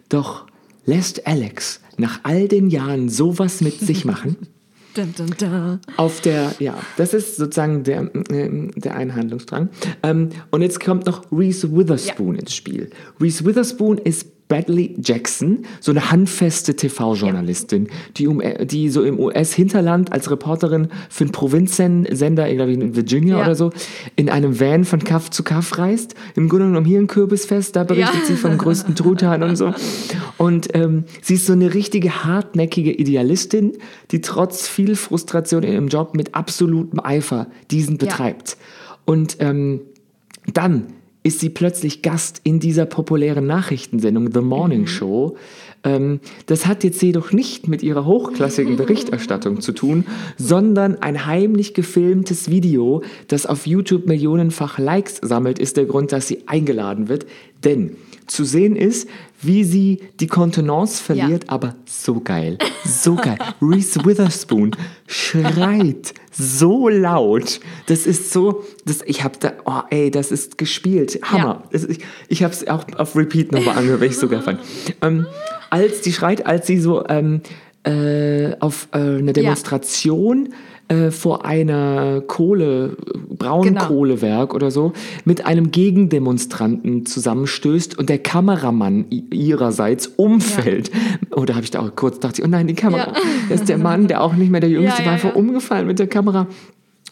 Doch 0.08 0.48
lässt 0.86 1.28
Alex 1.28 1.82
nach 1.98 2.22
all 2.24 2.48
den 2.48 2.70
Jahren 2.70 3.10
sowas 3.10 3.62
mit 3.62 3.80
sich 3.80 4.06
machen? 4.06 4.38
Dun, 4.96 5.14
dun, 5.16 5.36
dun. 5.38 5.80
Auf 5.98 6.22
der, 6.22 6.54
ja, 6.60 6.76
das 6.98 7.14
ist 7.14 7.38
sozusagen 7.38 7.84
der, 7.84 8.10
äh, 8.32 8.72
der 8.76 8.96
Einhandlungsdrang. 8.96 9.70
Ähm, 10.02 10.30
und 10.50 10.62
jetzt 10.62 10.80
kommt 10.80 11.06
noch 11.06 11.32
Reese 11.32 11.76
Witherspoon 11.76 12.36
ja. 12.36 12.42
ins 12.42 12.56
Spiel. 12.56 12.90
Reese 13.20 13.46
Witherspoon 13.46 14.00
ist 14.00 14.28
Bradley 14.50 14.96
Jackson, 15.00 15.60
so 15.80 15.92
eine 15.92 16.10
handfeste 16.10 16.76
TV-Journalistin, 16.76 17.86
ja. 17.86 17.92
die, 18.18 18.28
um, 18.28 18.42
die 18.64 18.90
so 18.90 19.04
im 19.04 19.20
US-Hinterland 19.20 20.12
als 20.12 20.32
Reporterin 20.32 20.90
für 21.08 21.26
einen 21.26 21.32
Provinzsender, 21.32 22.52
glaube 22.52 22.72
ich 22.72 22.80
in 22.80 22.96
Virginia 22.96 23.38
ja. 23.38 23.44
oder 23.44 23.54
so, 23.54 23.72
in 24.16 24.28
einem 24.28 24.60
Van 24.60 24.86
von 24.86 25.04
Kaff 25.04 25.30
zu 25.30 25.44
Kaff 25.44 25.78
reist. 25.78 26.16
Im 26.36 26.50
Grunde 26.50 26.66
genommen 26.66 26.88
hier 26.88 27.00
ein 27.00 27.06
Kürbisfest, 27.06 27.76
da 27.76 27.84
berichtet 27.84 28.22
ja. 28.22 28.26
sie 28.26 28.36
vom 28.36 28.58
größten 28.58 28.96
Truthahn 28.96 29.44
und 29.44 29.56
so. 29.56 29.72
Und 30.38 30.76
ähm, 30.76 31.04
sie 31.22 31.36
ist 31.36 31.46
so 31.46 31.54
eine 31.54 31.76
richtige 31.76 32.26
hartnäckige 32.26 32.92
Idealistin, 32.92 33.78
die 34.10 34.22
trotz 34.22 34.68
viel 34.68 34.96
Frustration 34.96 35.62
in 35.62 35.74
ihrem 35.74 35.88
Job 35.90 36.16
mit 36.16 36.34
absolutem 36.34 37.00
Eifer 37.00 37.46
diesen 37.70 38.00
betreibt. 38.00 38.58
Und 39.06 39.38
ähm, 39.42 39.82
dann 40.54 40.88
ist 41.24 41.40
sie 41.40 41.50
plötzlich 41.50 42.02
Gast 42.02 42.42
in 42.44 42.60
dieser 42.60 42.86
populären 42.86 43.46
Nachrichtensendung 43.46 44.32
The 44.34 44.42
Morning 44.42 44.82
mhm. 44.82 44.88
Show. 44.88 45.38
Ähm, 45.84 46.20
das 46.46 46.66
hat 46.66 46.84
jetzt 46.84 47.02
jedoch 47.02 47.32
nicht 47.32 47.68
mit 47.68 47.84
ihrer 47.84 48.06
hochklassigen 48.06 48.76
Berichterstattung 48.78 49.62
zu 49.62 49.74
tun, 49.74 50.06
sondern 50.38 50.96
ein 51.02 51.26
heimlich 51.26 51.74
gefilmtes 51.74 52.50
Video, 52.50 53.04
das 53.28 53.46
auf 53.46 53.68
YouTube 53.68 54.08
millionenfach 54.08 54.78
Likes 54.78 55.20
sammelt, 55.22 55.60
ist 55.60 55.78
der 55.78 55.86
Grund, 55.86 56.12
dass 56.12 56.28
sie 56.28 56.48
eingeladen 56.48 57.10
wird. 57.10 57.26
Denn 57.64 57.96
zu 58.28 58.46
sehen 58.46 58.76
ist, 58.76 59.10
wie 59.42 59.64
sie 59.64 60.02
die 60.20 60.28
Kontenance 60.28 61.02
verliert, 61.02 61.46
ja. 61.46 61.50
aber 61.50 61.76
so 61.86 62.20
geil, 62.20 62.58
so 62.86 63.16
geil. 63.16 63.38
Reese 63.62 64.04
Witherspoon 64.06 64.76
schreit 65.08 66.14
so 66.32 66.90
laut. 66.90 67.60
Das 67.88 68.06
ist 68.06 68.32
so, 68.32 68.64
das, 68.86 69.02
ich 69.06 69.24
habe 69.24 69.38
da, 69.40 69.54
oh 69.66 69.82
ey, 69.90 70.12
das 70.12 70.32
ist 70.32 70.58
gespielt, 70.58 71.20
Hammer. 71.24 71.64
Ja. 71.72 71.80
ich 71.90 72.00
ich 72.28 72.44
habe 72.44 72.54
es 72.54 72.68
auch 72.68 72.86
auf 72.98 73.16
Repeat 73.16 73.52
nochmal 73.52 73.78
angehört, 73.78 74.02
weil 74.02 74.10
ich 74.10 74.18
so 74.18 74.28
geil 74.28 74.42
fand. 74.42 74.60
Ähm, 75.02 75.26
als 75.70 76.02
die 76.02 76.14
schreit, 76.14 76.46
als 76.46 76.68
sie 76.68 76.80
so 76.80 77.06
ähm, 77.08 77.42
äh, 77.84 78.56
auf 78.60 78.90
äh, 78.92 78.98
eine 78.98 79.34
Demonstration 79.34 80.50
ja 80.50 80.56
äh, 80.90 81.12
vor 81.12 81.46
einer 81.46 82.22
Kohle, 82.22 82.98
Braunkohlewerk 83.30 84.50
genau. 84.50 84.56
oder 84.56 84.72
so, 84.72 84.94
mit 85.24 85.46
einem 85.46 85.72
Gegendemonstranten 85.72 87.06
zusammenstößt 87.06 87.98
und 87.98 88.10
der 88.10 88.18
Kameramann 88.18 89.06
ihrerseits 89.10 90.08
umfällt. 90.08 90.90
Ja. 90.90 91.38
Oder 91.38 91.54
oh, 91.54 91.56
habe 91.56 91.64
ich 91.64 91.72
da 91.72 91.80
auch 91.80 91.96
kurz 91.96 92.20
dachte, 92.20 92.42
oh 92.44 92.48
nein, 92.48 92.68
die 92.68 92.74
Kamera. 92.74 93.14
Ja. 93.14 93.22
Das 93.50 93.62
ist 93.62 93.70
der 93.70 93.78
Mann, 93.78 94.08
der 94.08 94.22
auch 94.22 94.34
nicht 94.34 94.50
mehr 94.50 94.62
der 94.62 94.70
Jüngste 94.72 95.02
ja, 95.02 95.06
war, 95.06 95.14
einfach 95.14 95.36
umgefallen 95.36 95.88
mit 95.88 96.00
der 96.00 96.08
Kamera. 96.08 96.48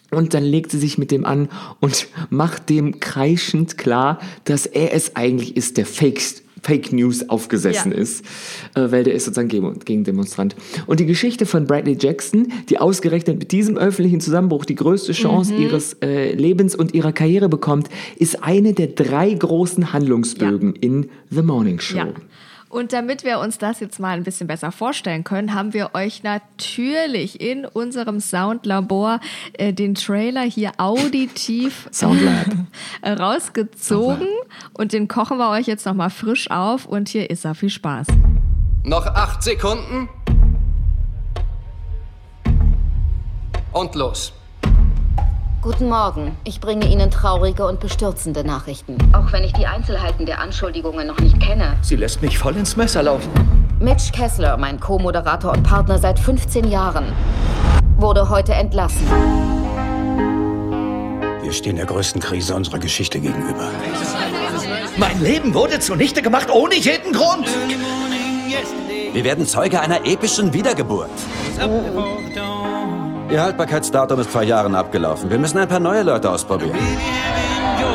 Und 0.09 0.33
dann 0.33 0.43
legt 0.43 0.71
sie 0.71 0.79
sich 0.79 0.97
mit 0.97 1.11
dem 1.11 1.25
an 1.25 1.49
und 1.79 2.07
macht 2.29 2.69
dem 2.69 2.99
kreischend 2.99 3.77
klar, 3.77 4.19
dass 4.45 4.65
er 4.65 4.93
es 4.93 5.15
eigentlich 5.15 5.55
ist, 5.55 5.77
der 5.77 5.85
Fakes 5.85 6.43
Fake 6.67 6.91
News 6.91 7.29
aufgesessen 7.29 7.93
ja. 7.93 7.97
ist, 7.97 8.25
äh, 8.75 8.91
weil 8.91 9.05
der 9.05 9.13
ist 9.13 9.23
sozusagen 9.23 9.47
Gegendemonstrant. 9.85 10.53
Und 10.85 10.99
die 10.99 11.05
Geschichte 11.05 11.45
von 11.45 11.65
Bradley 11.65 11.97
Jackson, 11.97 12.51
die 12.69 12.77
ausgerechnet 12.77 13.39
mit 13.39 13.53
diesem 13.53 13.77
öffentlichen 13.77 14.19
Zusammenbruch 14.19 14.65
die 14.65 14.75
größte 14.75 15.13
Chance 15.13 15.53
mhm. 15.53 15.61
ihres 15.61 15.93
äh, 16.01 16.33
Lebens 16.33 16.75
und 16.75 16.93
ihrer 16.93 17.13
Karriere 17.13 17.47
bekommt, 17.47 17.89
ist 18.17 18.43
eine 18.43 18.73
der 18.73 18.87
drei 18.87 19.33
großen 19.33 19.93
Handlungsbögen 19.93 20.73
ja. 20.75 20.81
in 20.81 21.09
The 21.29 21.41
Morning 21.41 21.79
Show. 21.79 21.97
Ja. 21.99 22.07
Und 22.69 22.91
damit 22.91 23.23
wir 23.23 23.39
uns 23.39 23.57
das 23.57 23.79
jetzt 23.79 23.99
mal 23.99 24.17
ein 24.17 24.23
bisschen 24.23 24.47
besser 24.47 24.71
vorstellen 24.71 25.23
können, 25.23 25.53
haben 25.53 25.73
wir 25.73 25.91
euch 25.93 26.23
natürlich 26.23 27.39
in 27.39 27.65
unserem 27.65 28.19
Soundlabor 28.19 29.19
äh, 29.53 29.73
den 29.73 29.95
Trailer 29.95 30.41
hier 30.41 30.71
auditiv 30.77 31.89
rausgezogen. 33.05 34.27
Und 34.73 34.93
den 34.93 35.07
kochen 35.07 35.37
wir 35.37 35.49
euch 35.49 35.67
jetzt 35.67 35.85
nochmal 35.85 36.09
frisch 36.09 36.51
auf. 36.51 36.85
Und 36.85 37.09
hier 37.09 37.29
ist 37.29 37.45
er. 37.45 37.55
Viel 37.55 37.69
Spaß. 37.69 38.07
Noch 38.83 39.05
acht 39.05 39.41
Sekunden. 39.41 40.09
Und 43.71 43.95
los. 43.95 44.33
Guten 45.67 45.89
Morgen. 45.89 46.37
Ich 46.45 46.61
bringe 46.61 46.87
Ihnen 46.87 47.11
traurige 47.11 47.67
und 47.67 47.81
bestürzende 47.81 48.45
Nachrichten. 48.45 48.97
Auch 49.11 49.33
wenn 49.33 49.43
ich 49.43 49.51
die 49.51 49.65
Einzelheiten 49.65 50.25
der 50.25 50.39
Anschuldigungen 50.39 51.05
noch 51.05 51.19
nicht 51.19 51.41
kenne. 51.41 51.75
Sie 51.81 51.97
lässt 51.97 52.21
mich 52.21 52.37
voll 52.37 52.55
ins 52.55 52.77
Messer 52.77 53.03
laufen. 53.03 53.29
Mitch 53.77 54.13
Kessler, 54.13 54.55
mein 54.55 54.79
Co-Moderator 54.79 55.51
und 55.51 55.63
Partner 55.63 55.99
seit 55.99 56.19
15 56.19 56.71
Jahren, 56.71 57.11
wurde 57.97 58.29
heute 58.29 58.53
entlassen. 58.53 59.05
Wir 61.41 61.51
stehen 61.51 61.75
der 61.75 61.85
größten 61.85 62.21
Krise 62.21 62.55
unserer 62.55 62.79
Geschichte 62.79 63.19
gegenüber. 63.19 63.69
Mein 64.95 65.21
Leben 65.21 65.53
wurde 65.53 65.81
zunichte 65.81 66.21
gemacht 66.21 66.49
ohne 66.49 66.75
jeden 66.75 67.11
Grund. 67.11 67.45
Wir 69.11 69.23
werden 69.25 69.45
Zeuge 69.45 69.81
einer 69.81 70.05
epischen 70.05 70.53
Wiedergeburt. 70.53 71.09
Ihr 73.29 73.41
Haltbarkeitsdatum 73.41 74.19
ist 74.21 74.29
vor 74.29 74.41
Jahren 74.43 74.73
abgelaufen. 74.73 75.29
Wir 75.29 75.37
müssen 75.37 75.57
ein 75.57 75.67
paar 75.67 75.79
neue 75.81 76.03
Leute 76.03 76.29
ausprobieren. 76.29 76.77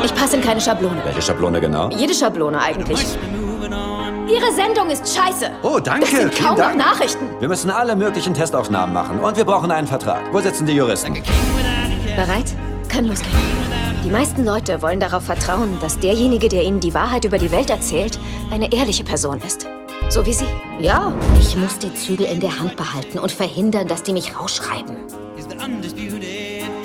Ich 0.03 0.13
passe 0.13 0.35
in 0.35 0.41
keine 0.43 0.61
Schablone. 0.61 1.01
Welche 1.03 1.21
Schablone 1.21 1.59
genau? 1.59 1.89
Jede 1.89 2.13
Schablone 2.13 2.59
eigentlich. 2.61 2.99
Ihre 4.27 4.51
Sendung 4.53 4.89
ist 4.89 5.15
scheiße. 5.15 5.49
Oh, 5.63 5.79
danke. 5.79 6.01
Das 6.01 6.11
sind 6.11 6.35
kaum 6.35 6.55
Dank. 6.55 6.77
noch 6.77 6.85
Nachrichten. 6.85 7.25
Wir 7.39 7.47
müssen 7.47 7.71
alle 7.71 7.95
möglichen 7.95 8.33
Testaufnahmen 8.33 8.93
machen 8.93 9.19
und 9.19 9.35
wir 9.35 9.45
brauchen 9.45 9.71
einen 9.71 9.87
Vertrag. 9.87 10.21
Wo 10.31 10.39
sitzen 10.39 10.65
die 10.65 10.73
Juristen? 10.73 11.13
Bereit? 12.15 12.53
Kann 12.89 13.05
losgehen. 13.05 13.33
Die 14.05 14.09
meisten 14.09 14.45
Leute 14.45 14.81
wollen 14.81 14.99
darauf 14.99 15.23
vertrauen, 15.23 15.77
dass 15.81 15.97
derjenige, 15.97 16.47
der 16.49 16.63
ihnen 16.63 16.79
die 16.79 16.93
Wahrheit 16.93 17.25
über 17.25 17.37
die 17.37 17.51
Welt 17.51 17.69
erzählt, 17.69 18.19
eine 18.51 18.71
ehrliche 18.71 19.03
Person 19.03 19.39
ist. 19.45 19.65
So 20.09 20.25
wie 20.25 20.33
Sie. 20.33 20.45
Ja, 20.79 21.13
ich 21.39 21.55
muss 21.55 21.79
die 21.79 21.93
Zügel 21.93 22.25
in 22.27 22.39
der 22.39 22.59
Hand 22.59 22.75
behalten 22.75 23.17
und 23.19 23.31
verhindern, 23.31 23.87
dass 23.87 24.03
die 24.03 24.13
mich 24.13 24.37
rausschreiben. 24.37 24.97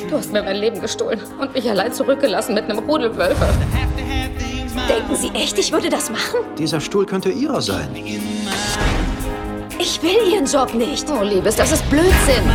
Du 0.08 0.16
hast 0.16 0.32
mir 0.32 0.42
mein 0.42 0.56
Leben 0.56 0.80
gestohlen 0.80 1.20
und 1.40 1.52
mich 1.52 1.68
allein 1.68 1.92
zurückgelassen 1.92 2.54
mit 2.54 2.64
einem 2.64 2.78
Rudel 2.78 3.16
Wölfe. 3.16 3.46
Denken 4.88 5.16
Sie 5.16 5.28
echt, 5.30 5.58
ich 5.58 5.72
würde 5.72 5.90
das 5.90 6.10
machen? 6.10 6.40
Dieser 6.56 6.80
Stuhl 6.80 7.04
könnte 7.04 7.30
Ihrer 7.30 7.60
sein. 7.60 7.88
Ich 9.78 10.02
will 10.02 10.32
Ihren 10.32 10.46
Job 10.46 10.74
nicht. 10.74 11.06
Oh, 11.10 11.22
Liebes, 11.22 11.56
das 11.56 11.72
ist 11.72 11.88
Blödsinn. 11.90 12.50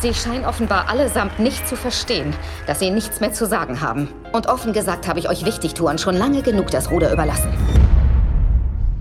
Sie 0.00 0.14
scheinen 0.14 0.44
offenbar 0.44 0.88
allesamt 0.88 1.38
nicht 1.38 1.68
zu 1.68 1.76
verstehen, 1.76 2.34
dass 2.66 2.78
Sie 2.78 2.90
nichts 2.90 3.20
mehr 3.20 3.32
zu 3.32 3.46
sagen 3.46 3.80
haben. 3.80 4.08
Und 4.32 4.46
offen 4.46 4.72
gesagt 4.72 5.06
habe 5.06 5.18
ich 5.18 5.28
euch 5.28 5.44
Wichtigtouren 5.44 5.98
schon 5.98 6.16
lange 6.16 6.42
genug 6.42 6.70
das 6.70 6.90
Ruder 6.90 7.12
überlassen. 7.12 7.52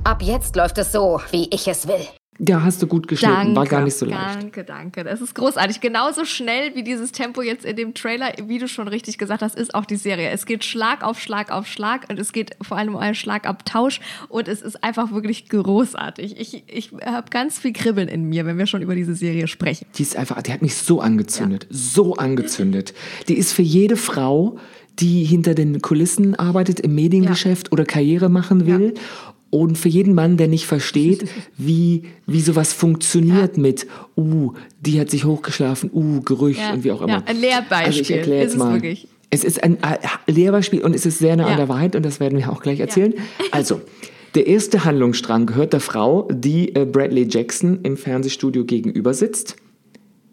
Ab 0.04 0.22
jetzt 0.22 0.56
läuft 0.56 0.78
es 0.78 0.92
so, 0.92 1.22
wie 1.32 1.48
ich 1.52 1.68
es 1.68 1.88
will. 1.88 2.06
Da 2.41 2.63
hast 2.63 2.81
du 2.81 2.88
gut 2.88 3.10
geschnitten, 3.10 3.36
Danke, 3.36 3.55
war 3.55 3.65
gar 3.65 3.84
nicht 3.84 3.98
so 3.98 4.05
leicht. 4.05 4.41
Danke, 4.41 4.63
danke. 4.63 5.03
Das 5.03 5.19
ist 5.19 5.36
großartig. 5.36 5.81
Genauso 5.81 6.24
schnell 6.24 6.74
wie 6.74 6.84
dieses 6.84 7.12
Tempo 7.12 7.41
jetzt 7.41 7.65
in 7.65 7.75
dem 7.75 7.93
Trailer, 7.93 8.31
wie 8.46 8.60
du 8.60 8.69
schon 8.69 8.88
richtig 8.88 9.17
gesagt 9.17 9.41
hast, 9.41 9.58
ist 9.58 9.75
auch 9.75 9.84
die 9.84 9.98
Serie. 9.98 10.29
Es 10.29 10.46
geht 10.46 10.63
Schlag 10.63 11.03
auf 11.03 11.19
Schlag 11.19 11.51
auf 11.51 11.67
Schlag 11.67 12.10
und 12.10 12.17
es 12.17 12.31
geht 12.31 12.55
vor 12.62 12.77
allem 12.77 12.96
um 12.96 13.01
einen 13.01 13.15
Schlagabtausch 13.15 14.00
und 14.29 14.48
es 14.48 14.62
ist 14.62 14.81
einfach 14.86 15.12
wirklich 15.12 15.50
großartig. 15.50 16.39
Ich, 16.39 16.63
ich 16.67 16.91
habe 17.05 17.29
ganz 17.29 17.60
viel 17.60 17.74
Kribbeln 17.74 18.08
in 18.08 18.24
mir, 18.24 18.46
wenn 18.46 18.58
wir 18.58 18.67
schon 18.67 18.81
über 18.81 18.96
diese 18.96 19.15
Serie 19.15 19.50
sprechen. 19.50 19.86
Die 19.96 20.03
ist 20.03 20.15
einfach, 20.15 20.41
die 20.41 20.53
hat 20.53 20.62
mich 20.62 20.77
so 20.77 21.01
angezündet, 21.01 21.67
so 21.69 22.15
angezündet. 22.15 22.93
Die 23.27 23.38
ist 23.38 23.51
für 23.51 23.63
jede 23.63 23.98
Frau, 23.98 24.58
die 25.00 25.25
hinter 25.25 25.55
den 25.55 25.81
Kulissen 25.81 26.36
arbeitet, 26.36 26.79
im 26.79 26.96
Mediengeschäft 26.96 27.74
oder 27.74 27.84
Karriere 27.84 28.29
machen 28.29 28.65
will. 28.65 28.93
Und 29.51 29.77
für 29.77 29.89
jeden 29.89 30.13
Mann, 30.13 30.38
der 30.38 30.48
nicht 30.48 30.65
versteht, 30.65 31.25
wie, 31.58 32.03
wie 32.27 32.41
sowas 32.41 32.72
funktioniert 32.74 33.58
mit, 33.58 33.88
uh, 34.15 34.53
die 34.82 35.00
hat 35.00 35.10
sich 35.10 35.25
hochgeschlafen, 35.25 35.89
uh, 35.94 36.22
Gerücht 36.22 36.60
Ja, 36.60 36.74
und 36.74 36.84
wie 36.84 36.91
auch 36.91 37.01
immer. 37.01 37.13
ja, 37.13 37.24
ein 37.25 37.39
Lehrbeispiel 37.39 37.86
Also 37.88 38.01
ich 38.01 38.12
erkläre 38.12 38.41
jetzt 38.44 38.51
es 38.53 38.58
mal. 38.58 38.74
wirklich. 38.75 39.08
Es 39.32 39.44
ist 39.44 39.63
ein 39.63 39.77
äh, 39.84 40.32
Lehrbeispiel 40.32 40.82
und 40.82 40.96
es 40.96 41.06
ist 41.06 41.20
sehr 41.20 41.36
nah 41.36 41.46
Ja. 41.46 41.50
an 41.51 41.58
der 41.58 41.70
Wahrheit 41.70 41.96
und 41.96 42.03
das 42.03 42.20
werden 42.20 42.38
wir 42.38 42.51
auch 42.51 42.62
gleich 42.62 42.79
erzählen. 42.79 43.13
Also, 43.51 43.82
der 44.36 44.46
erste 44.48 44.86
Handlungsstrang 44.86 45.46
gehört 45.48 45.74
der 45.74 45.79
Frau, 45.79 46.27
die 46.32 46.75
äh, 46.75 46.86
Bradley 46.86 47.27
Jackson 47.29 47.79
im 47.84 47.98
Fernsehstudio 47.98 48.65
gegenüber 48.65 49.13
sitzt 49.13 49.56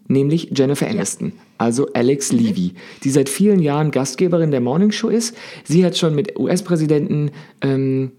nämlich 0.09 0.51
Jennifer 0.57 0.87
Aniston, 0.89 1.33
also 1.59 1.89
Alex 1.93 2.33
Mhm. 2.33 2.39
Levy, 2.39 2.75
die 3.03 3.11
seit 3.11 3.29
vielen 3.29 3.59
Jahren 3.61 3.91
Gastgeberin 3.91 4.53
der 4.53 4.61
Morning 4.61 4.93
Show 4.93 5.09
ist. 5.09 5.35
Sie 5.65 5.85
hat 5.85 5.97
schon 5.97 6.15
mit 6.15 6.39
US-Präsidenten 6.39 7.33
ähm, 7.61 8.13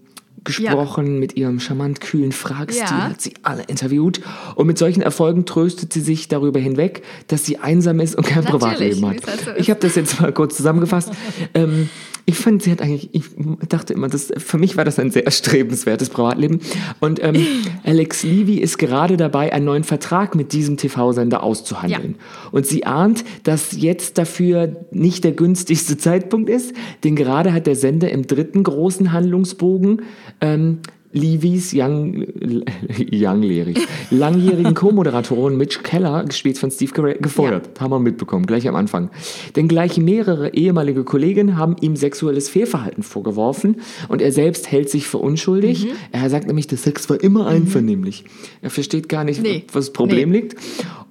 gesprochen, 0.44 1.18
mit 1.18 1.36
ihrem 1.36 1.60
charmant 1.60 2.00
kühlen 2.00 2.32
Fragestil 2.32 2.84
Ja. 2.84 3.08
hat 3.10 3.20
sie 3.20 3.34
alle 3.42 3.62
interviewt 3.64 4.20
und 4.54 4.66
mit 4.66 4.78
solchen 4.78 5.02
Erfolgen 5.02 5.44
tröstet 5.46 5.92
sie 5.92 6.00
sich 6.00 6.28
darüber 6.28 6.60
hinweg, 6.60 7.02
dass 7.28 7.44
sie 7.44 7.58
einsam 7.58 8.00
ist 8.00 8.14
und 8.16 8.26
kein 8.26 8.44
Natürlich, 8.44 8.60
Privatleben 8.60 9.06
hat. 9.08 9.40
so 9.44 9.50
ich 9.56 9.70
habe 9.70 9.80
das 9.80 9.94
jetzt 9.94 10.20
mal 10.20 10.32
kurz 10.32 10.56
zusammengefasst. 10.56 11.10
ähm, 11.54 11.88
ich 12.28 12.36
fand, 12.36 12.62
sie 12.62 12.70
hat 12.70 12.82
eigentlich, 12.82 13.08
ich 13.14 13.24
dachte 13.70 13.94
immer, 13.94 14.08
das, 14.08 14.30
für 14.36 14.58
mich 14.58 14.76
war 14.76 14.84
das 14.84 14.98
ein 14.98 15.10
sehr 15.10 15.24
erstrebenswertes 15.24 16.10
Privatleben. 16.10 16.60
Und 17.00 17.24
ähm, 17.24 17.36
Alex 17.84 18.22
Levy 18.22 18.58
ist 18.58 18.76
gerade 18.76 19.16
dabei, 19.16 19.50
einen 19.54 19.64
neuen 19.64 19.82
Vertrag 19.82 20.34
mit 20.34 20.52
diesem 20.52 20.76
TV-Sender 20.76 21.42
auszuhandeln. 21.42 22.16
Und 22.52 22.66
sie 22.66 22.84
ahnt, 22.84 23.24
dass 23.44 23.72
jetzt 23.72 24.18
dafür 24.18 24.76
nicht 24.90 25.24
der 25.24 25.32
günstigste 25.32 25.96
Zeitpunkt 25.96 26.50
ist, 26.50 26.74
denn 27.02 27.16
gerade 27.16 27.54
hat 27.54 27.66
der 27.66 27.76
Sender 27.76 28.10
im 28.10 28.26
dritten 28.26 28.62
großen 28.62 29.12
Handlungsbogen 29.12 30.02
ähm, 30.42 30.80
Levis 31.12 31.72
young, 31.74 32.24
younglehrig, 33.12 33.78
langjährigen 34.10 34.74
Co-Moderatorin 34.74 35.56
Mitch 35.56 35.80
Keller, 35.82 36.24
gespielt 36.24 36.58
von 36.58 36.70
Steve 36.70 36.92
Carell, 36.92 37.18
gefeuert. 37.18 37.80
Haben 37.80 37.90
wir 37.92 37.98
mitbekommen, 37.98 38.44
gleich 38.46 38.68
am 38.68 38.76
Anfang. 38.76 39.10
Denn 39.56 39.68
gleich 39.68 39.96
mehrere 39.98 40.54
ehemalige 40.54 41.04
Kollegen 41.04 41.56
haben 41.56 41.76
ihm 41.80 41.96
sexuelles 41.96 42.48
Fehlverhalten 42.48 43.02
vorgeworfen 43.02 43.76
und 44.08 44.20
er 44.20 44.32
selbst 44.32 44.70
hält 44.70 44.90
sich 44.90 45.06
für 45.06 45.18
unschuldig. 45.18 45.86
Mhm. 45.86 45.90
Er 46.12 46.28
sagt 46.30 46.46
nämlich, 46.46 46.66
der 46.66 46.78
Sex 46.78 47.08
war 47.08 47.22
immer 47.22 47.46
einvernehmlich. 47.46 48.24
Er 48.60 48.70
versteht 48.70 49.08
gar 49.08 49.24
nicht, 49.24 49.42
Nee. 49.42 49.64
was 49.72 49.86
das 49.86 49.92
Problem 49.92 50.30
Nee. 50.30 50.40
liegt. 50.40 50.56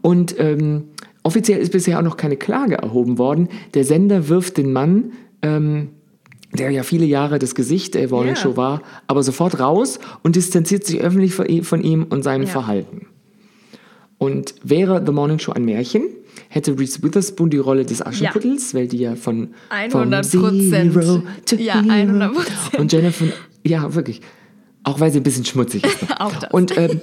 Und 0.02 0.36
ähm, 0.40 0.84
offiziell 1.24 1.60
ist 1.60 1.72
bisher 1.72 1.98
auch 2.00 2.04
noch 2.04 2.18
keine 2.18 2.38
Klage 2.38 2.76
erhoben 2.76 3.18
worden. 3.18 3.50
Der 3.74 3.84
Sender 3.84 4.30
wirft 4.30 4.58
den 4.58 4.72
Mann 4.74 5.12
ähm, 5.42 5.90
der 6.54 6.72
ja 6.72 6.84
viele 6.84 7.06
Jahre 7.06 7.40
das 7.40 7.56
Gesicht 7.56 7.96
der 7.96 8.10
Morning 8.10 8.36
Ja. 8.36 8.42
Show 8.42 8.56
war, 8.58 8.82
aber 9.08 9.22
sofort 9.24 9.60
raus 9.60 10.00
und 10.24 10.36
distanziert 10.36 10.86
sich 10.86 11.02
öffentlich 11.02 11.34
von 11.36 11.82
ihm- 11.84 12.06
und 12.10 12.24
seinem 12.24 12.44
Ja. 12.44 12.50
Verhalten. 12.50 13.08
Und 14.18 14.56
wäre 14.64 15.04
The 15.06 15.12
Morning 15.12 15.38
Show 15.40 15.52
ein 15.52 15.66
Märchen, 15.66 16.04
hätte 16.50 16.78
Reese 16.80 17.04
Witherspoon 17.04 17.50
die 17.50 17.58
Rolle 17.58 17.86
des 17.86 18.02
Aschenputtels, 18.06 18.74
weil 18.74 18.88
die 18.88 18.98
ja 18.98 19.16
von 19.16 19.50
100 19.70 20.26
vom 20.26 20.42
Prozent. 20.42 20.94
Zero 20.94 21.24
to 21.46 21.56
Ja, 21.58 21.82
Hero. 21.82 21.92
100 21.94 22.34
Prozent. 22.34 22.80
Und 22.80 22.92
Jennifer, 22.94 23.26
ja 23.64 23.94
wirklich, 23.94 24.22
auch 24.84 25.00
weil 25.00 25.12
sie 25.12 25.20
ein 25.20 25.24
bisschen 25.24 25.46
schmutzig 25.46 25.84
ist. 25.86 25.98
Und 26.52 26.76
ähm, 26.78 27.02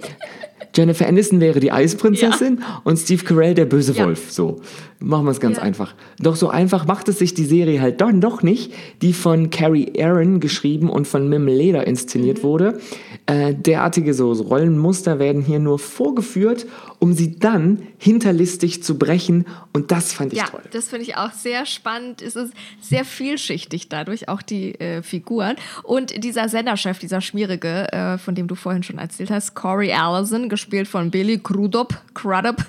Jennifer 0.74 1.06
Aniston 1.06 1.40
wäre 1.40 1.60
die 1.60 1.70
Eisprinzessin 1.72 2.60
und 2.84 2.98
Steve 2.98 3.24
Carell 3.24 3.54
der 3.54 3.64
böse 3.66 3.92
Ja. 3.92 4.06
Wolf. 4.06 4.30
So, 4.32 4.60
machen 5.00 5.24
wir 5.26 5.30
es 5.30 5.40
ganz 5.40 5.56
Ja. 5.58 5.62
einfach. 5.62 5.94
Doch 6.20 6.36
so 6.36 6.48
einfach 6.48 6.86
macht 6.86 7.08
es 7.08 7.18
sich 7.18 7.34
die 7.34 7.44
Serie 7.44 7.80
halt 7.80 8.00
dann 8.00 8.20
doch 8.20 8.42
nicht, 8.42 8.72
die 9.02 9.12
von 9.12 9.50
Carrie 9.50 9.92
Aaron 10.00 10.40
geschrieben 10.40 10.90
und 10.90 11.06
von 11.06 11.28
Mim 11.28 11.46
Leder 11.46 11.86
inszeniert 11.86 12.38
Mhm. 12.38 12.42
wurde. 12.42 12.78
Äh, 13.26 13.54
derartige 13.54 14.12
so 14.12 14.30
Rollenmuster 14.32 15.18
werden 15.18 15.40
hier 15.40 15.58
nur 15.58 15.78
vorgeführt, 15.78 16.66
um 16.98 17.14
sie 17.14 17.38
dann 17.38 17.86
hinterlistig 17.96 18.82
zu 18.82 18.98
brechen 18.98 19.46
und 19.72 19.90
das 19.90 20.12
fand 20.12 20.32
ich 20.34 20.38
Ja, 20.38 20.44
toll. 20.46 20.60
das 20.72 20.88
finde 20.88 21.04
ich 21.06 21.16
auch 21.16 21.32
sehr 21.32 21.64
spannend. 21.64 22.20
Es 22.20 22.36
ist 22.36 22.52
sehr 22.82 23.04
vielschichtig 23.06 23.88
dadurch, 23.88 24.28
auch 24.28 24.42
die 24.42 24.78
äh, 24.78 25.02
Figuren. 25.02 25.56
Und 25.82 26.22
dieser 26.22 26.50
Senderchef, 26.50 26.98
dieser 26.98 27.22
Schmierige, 27.22 27.90
äh, 27.92 28.18
von 28.18 28.34
dem 28.34 28.46
du 28.46 28.54
vorhin 28.54 28.82
schon 28.82 28.98
erzählt 28.98 29.30
hast, 29.30 29.54
Corey 29.54 29.92
Allison, 29.92 30.50
gespielt 30.50 30.86
von 30.86 31.10
Billy 31.10 31.38
Crudup, 31.38 31.98
Crudup, 32.12 32.64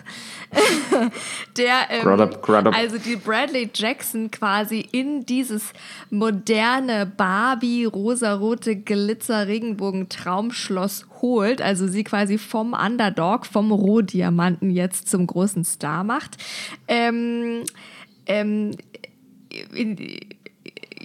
der 1.57 1.73
ähm, 1.89 2.01
Crudup, 2.01 2.41
Crudup. 2.41 2.75
also 2.75 2.97
die 2.97 3.17
Bradley 3.17 3.69
Jackson 3.73 4.31
quasi 4.31 4.87
in 4.91 5.25
dieses 5.25 5.73
moderne 6.09 7.05
Barbie 7.05 7.85
rosarote 7.85 8.75
Glitzer 8.77 9.47
Regenbogen 9.47 10.09
Traumschloss 10.45 11.05
holt, 11.21 11.61
also 11.61 11.87
sie 11.87 12.03
quasi 12.03 12.37
vom 12.37 12.73
Underdog, 12.73 13.45
vom 13.45 13.71
Rohdiamanten 13.71 14.69
jetzt 14.69 15.09
zum 15.09 15.25
großen 15.27 15.63
Star 15.63 16.03
macht. 16.03 16.37
Ähm, 16.87 17.63
ähm, 18.25 18.71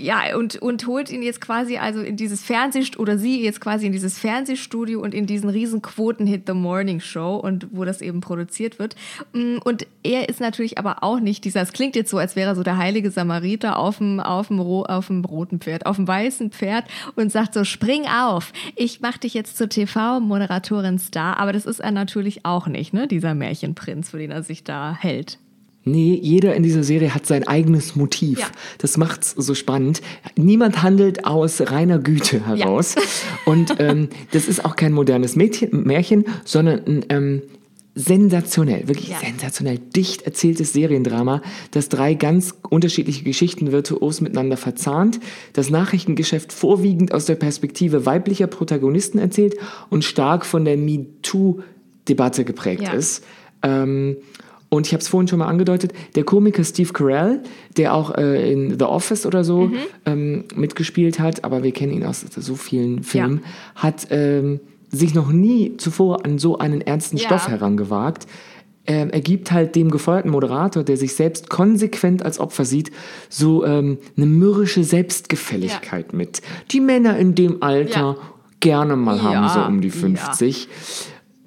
ja, 0.01 0.37
und, 0.37 0.57
und 0.57 0.87
holt 0.87 1.11
ihn 1.11 1.23
jetzt 1.23 1.41
quasi 1.41 1.77
also 1.77 2.01
in 2.01 2.17
dieses 2.17 2.43
Fernsehstudio 2.43 3.01
oder 3.03 3.19
sie 3.19 3.43
jetzt 3.43 3.61
quasi 3.61 3.87
in 3.87 3.93
dieses 3.93 4.19
Fernsehstudio 4.19 5.01
und 5.01 5.15
in 5.15 5.27
diesen 5.27 5.49
riesen 5.51 5.83
Quoten-Hit 5.83 6.45
The 6.47 6.55
Morning 6.55 7.01
Show 7.01 7.37
und 7.37 7.69
wo 7.73 7.85
das 7.85 8.01
eben 8.01 8.21
produziert 8.21 8.79
wird. 8.79 8.97
Mm, 9.33 9.59
und 9.65 9.87
er 10.03 10.29
ist 10.29 10.41
natürlich 10.41 10.79
aber 10.79 11.03
auch 11.03 11.21
nicht 11.21 11.45
dieser, 11.45 11.63
es 11.63 11.73
klingt 11.73 11.97
jetzt 11.97 12.11
so, 12.11 12.19
als 12.19 12.37
wäre 12.37 12.51
er 12.51 12.57
so 12.57 12.63
der 12.63 12.77
heilige 12.77 13.11
Samariter 13.11 13.79
auf 13.79 13.99
dem, 13.99 14.21
auf 14.21 14.49
dem, 14.49 14.61
auf 14.61 15.07
dem 15.07 15.25
roten 15.25 15.61
Pferd, 15.61 15.87
auf 15.87 15.97
dem 15.97 16.09
weißen 16.09 16.51
Pferd 16.51 16.85
und 17.17 17.31
sagt 17.31 17.55
so, 17.55 17.65
spring 17.65 18.05
auf, 18.07 18.53
ich 18.77 19.01
mach 19.01 19.19
dich 19.19 19.35
jetzt 19.35 19.57
zur 19.57 19.69
TV-Moderatorin 19.69 20.99
Star. 20.99 21.39
Aber 21.39 21.53
das 21.53 21.67
ist 21.67 21.81
er 21.81 21.91
natürlich 21.91 22.45
auch 22.47 22.67
nicht, 22.67 22.95
ne, 22.95 23.07
dieser 23.07 23.35
Märchenprinz, 23.35 24.11
für 24.11 24.19
den 24.19 24.31
er 24.31 24.43
sich 24.43 24.65
da 24.65 24.97
hält. 24.99 25.39
Nee, 25.85 26.19
jeder 26.23 26.55
in 26.55 26.63
dieser 26.63 26.83
Serie 26.83 27.15
hat 27.15 27.27
sein 27.27 27.49
eigenes 27.49 27.97
Motiv. 27.97 28.39
Ja. 28.41 28.47
Das 28.79 28.99
macht's 28.99 29.35
so 29.37 29.55
spannend. 29.55 30.03
Niemand 30.37 30.83
handelt 30.83 31.25
aus 31.25 31.61
reiner 31.71 31.99
Güte 31.99 32.47
heraus. 32.47 32.97
Ja. 32.97 33.03
Und 33.47 33.77
ähm, 33.79 34.09
das 34.33 34.47
ist 34.47 34.65
auch 34.65 34.77
kein 34.77 34.93
modernes 34.93 35.37
Mädchen, 35.37 35.85
Märchen, 35.85 36.27
sondern 36.45 36.81
ein 36.87 37.05
ähm, 37.09 37.43
sensationell, 37.95 38.89
wirklich 38.89 39.09
ja. 39.09 39.19
sensationell 39.19 39.79
dicht 39.79 40.23
erzähltes 40.23 40.73
Seriendrama, 40.73 41.43
das 41.71 41.89
drei 41.89 42.15
ganz 42.15 42.55
unterschiedliche 42.69 43.25
Geschichten 43.25 43.73
virtuos 43.73 44.21
miteinander 44.21 44.57
verzahnt, 44.57 45.19
das 45.55 45.71
Nachrichtengeschäft 45.71 46.53
vorwiegend 46.53 47.13
aus 47.13 47.25
der 47.25 47.35
Perspektive 47.35 48.07
weiblicher 48.07 48.47
Protagonisten 48.47 49.19
erzählt 49.19 49.57
und 49.89 50.05
stark 50.05 50.47
von 50.47 50.65
der 50.65 50.77
MeToo-Debatte 50.77 52.45
geprägt 52.45 52.93
ist. 52.95 53.25
Ähm, 53.63 54.17
und 54.71 54.87
ich 54.87 54.93
habe 54.93 55.03
es 55.03 55.09
vorhin 55.09 55.29
schon 55.29 55.41
mal 55.41 55.49
angedeutet, 55.49 55.93
der 56.15 56.25
Komiker 56.25 56.65
Steve 56.65 56.93
Carell, 56.93 57.43
der 57.77 57.93
auch 57.93 58.17
äh, 58.17 58.51
in 58.51 58.79
The 58.79 58.85
Office 58.85 59.27
oder 59.27 59.45
so 59.45 59.67
mhm. 59.67 59.77
ähm, 60.07 60.45
mitgespielt 60.55 61.19
hat, 61.19 61.45
aber 61.45 61.63
wir 61.63 61.73
kennen 61.73 61.93
ihn 61.93 62.05
aus 62.05 62.25
so 62.35 62.55
vielen 62.55 63.03
Filmen, 63.03 63.43
ja. 63.43 63.83
hat 63.83 64.07
ähm, 64.11 64.61
sich 64.89 65.15
noch 65.15 65.31
nie 65.31 65.77
zuvor 65.77 66.25
an 66.25 66.39
so 66.39 66.59
einen 66.59 66.81
ernsten 66.81 67.17
ja. 67.17 67.27
Stoff 67.27 67.49
herangewagt. 67.49 68.27
Ähm, 68.87 69.11
er 69.11 69.21
gibt 69.21 69.53
halt 69.53 69.75
dem 69.75 69.91
gefeuerten 69.91 70.31
Moderator, 70.31 70.85
der 70.85 70.97
sich 70.97 71.15
selbst 71.15 71.51
konsequent 71.51 72.25
als 72.25 72.39
Opfer 72.39 72.65
sieht, 72.65 72.93
so 73.29 73.65
ähm, 73.65 73.99
eine 74.17 74.27
mürrische 74.27 74.85
Selbstgefälligkeit 74.85 76.13
ja. 76.13 76.17
mit. 76.17 76.43
Die 76.71 76.81
Männer 76.81 77.19
in 77.19 77.35
dem 77.35 77.63
Alter 77.63 78.17
gerne 78.61 78.95
mal 78.97 79.23
haben, 79.23 79.49
so 79.49 79.67
um 79.67 79.81
die 79.81 79.91
50. 79.91 80.69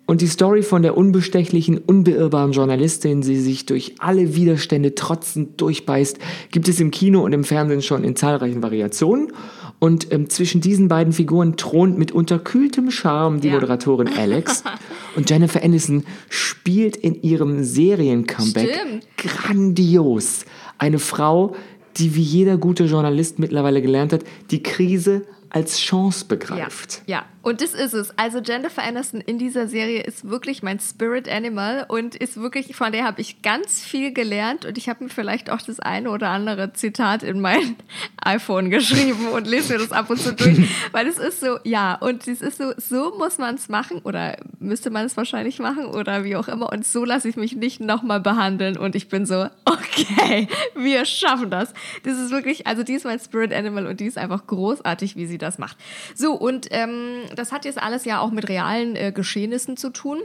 Und 0.06 0.20
die 0.20 0.28
Story 0.28 0.64
von 0.64 0.82
der 0.82 0.98
unbestechlichen, 0.98 1.78
unbeirrbaren 1.78 2.52
Journalistin, 2.52 3.22
die 3.22 3.38
sich 3.38 3.66
durch 3.66 3.96
alle 4.00 4.36
Widerstände 4.36 4.96
trotzend 4.96 5.62
durchbeißt, 5.62 6.20
gibt 6.52 6.68
es 6.68 6.82
im 6.82 6.92
Kino 6.92 7.24
und 7.24 7.32
im 7.32 7.46
Fernsehen 7.46 7.82
schon 7.82 8.04
in 8.04 8.18
zahlreichen 8.18 8.62
Variationen. 8.62 9.32
Und 9.80 10.12
ähm, 10.12 10.30
zwischen 10.30 10.60
diesen 10.60 10.90
beiden 10.90 11.14
Figuren 11.14 11.56
thront 11.56 11.98
mit 11.98 12.12
unterkühltem 12.12 12.92
Charme 12.92 13.40
die 13.40 13.48
ja. 13.48 13.54
Moderatorin 13.54 14.10
Alex. 14.10 14.64
und 15.16 15.30
Jennifer 15.30 15.64
Aniston 15.64 16.04
spielt 16.30 16.98
in 16.98 17.22
ihrem 17.22 17.64
Serien-Comeback 17.64 19.02
grandios. 19.18 20.46
Eine 20.78 21.00
Frau, 21.00 21.56
die 21.98 22.16
wie 22.16 22.22
jeder 22.22 22.58
gute 22.58 22.86
Journalist 22.86 23.40
mittlerweile 23.40 23.82
gelernt 23.82 24.12
hat, 24.12 24.24
die 24.52 24.64
Krise 24.64 25.26
als 25.54 25.80
Chance 25.80 26.26
begreift. 26.26 27.04
Ja, 27.06 27.18
ja, 27.18 27.26
und 27.44 27.62
das 27.62 27.76
ist 27.76 27.94
es. 27.94 28.18
Also 28.18 28.40
Jennifer 28.40 28.82
Aniston 28.82 29.22
in 29.22 29.38
dieser 29.38 29.68
Serie 29.68 30.02
ist 30.02 30.28
wirklich 30.28 30.64
mein 30.64 30.80
Spirit 30.80 31.30
Animal 31.30 31.86
und 31.88 32.16
ist 32.16 32.38
wirklich, 32.38 32.76
von 32.76 32.92
der 32.92 33.04
habe 33.04 33.22
ich 33.22 33.44
ganz 33.44 33.82
viel 33.82 34.14
gelernt 34.14 34.66
und 34.66 34.80
ich 34.80 34.90
habe 34.90 35.04
mir 35.04 35.12
vielleicht 35.12 35.52
auch 35.52 35.62
das 35.62 35.80
eine 35.80 36.10
oder 36.10 36.30
andere 36.30 36.74
Zitat 36.74 37.22
in 37.22 37.40
mein 37.40 37.76
iPhone 38.24 38.72
geschrieben 38.72 39.28
und 39.28 39.46
lese 39.46 39.74
mir 39.74 39.80
das 39.80 39.92
ab 39.92 40.10
und 40.10 40.20
zu 40.20 40.34
durch, 40.34 40.58
weil 40.92 41.06
es 41.06 41.20
ist 41.20 41.40
so, 41.40 41.60
ja, 41.64 41.96
und 41.96 42.28
es 42.28 42.42
ist 42.42 42.58
so, 42.58 42.74
so 42.78 43.16
muss 43.20 43.38
man 43.38 43.54
es 43.56 43.70
machen 43.70 44.00
oder 44.04 44.38
müsste 44.60 44.90
man 44.90 45.06
es 45.06 45.16
wahrscheinlich 45.18 45.60
machen 45.60 45.86
oder 45.86 46.24
wie 46.24 46.36
auch 46.36 46.48
immer 46.48 46.72
und 46.72 46.84
so 46.84 47.06
lasse 47.06 47.30
ich 47.30 47.36
mich 47.36 47.56
nicht 47.56 47.80
nochmal 47.80 48.22
behandeln 48.22 48.76
und 48.76 48.96
ich 48.96 49.08
bin 49.08 49.28
so, 49.28 49.48
okay, 49.66 50.48
wir 50.76 51.06
schaffen 51.06 51.52
das. 51.52 51.74
Das 52.02 52.18
ist 52.18 52.32
wirklich, 52.32 52.66
also 52.66 52.82
die 52.82 52.94
ist 52.94 53.06
mein 53.06 53.20
Spirit 53.20 53.54
Animal 53.54 53.86
und 53.86 54.00
die 54.00 54.06
ist 54.06 54.18
einfach 54.18 54.48
großartig, 54.48 55.16
wie 55.16 55.28
sie 55.28 55.43
das 55.44 55.60
macht. 55.60 55.78
So, 56.16 56.34
und 56.34 56.68
ähm, 56.72 57.24
das 57.36 57.52
hat 57.52 57.66
jetzt 57.66 57.82
alles 57.82 58.06
ja 58.06 58.20
auch 58.20 58.32
mit 58.32 58.50
realen 58.50 58.96
äh, 58.96 59.12
Geschehnissen 59.12 59.78
zu 59.78 59.92
tun. 59.92 60.20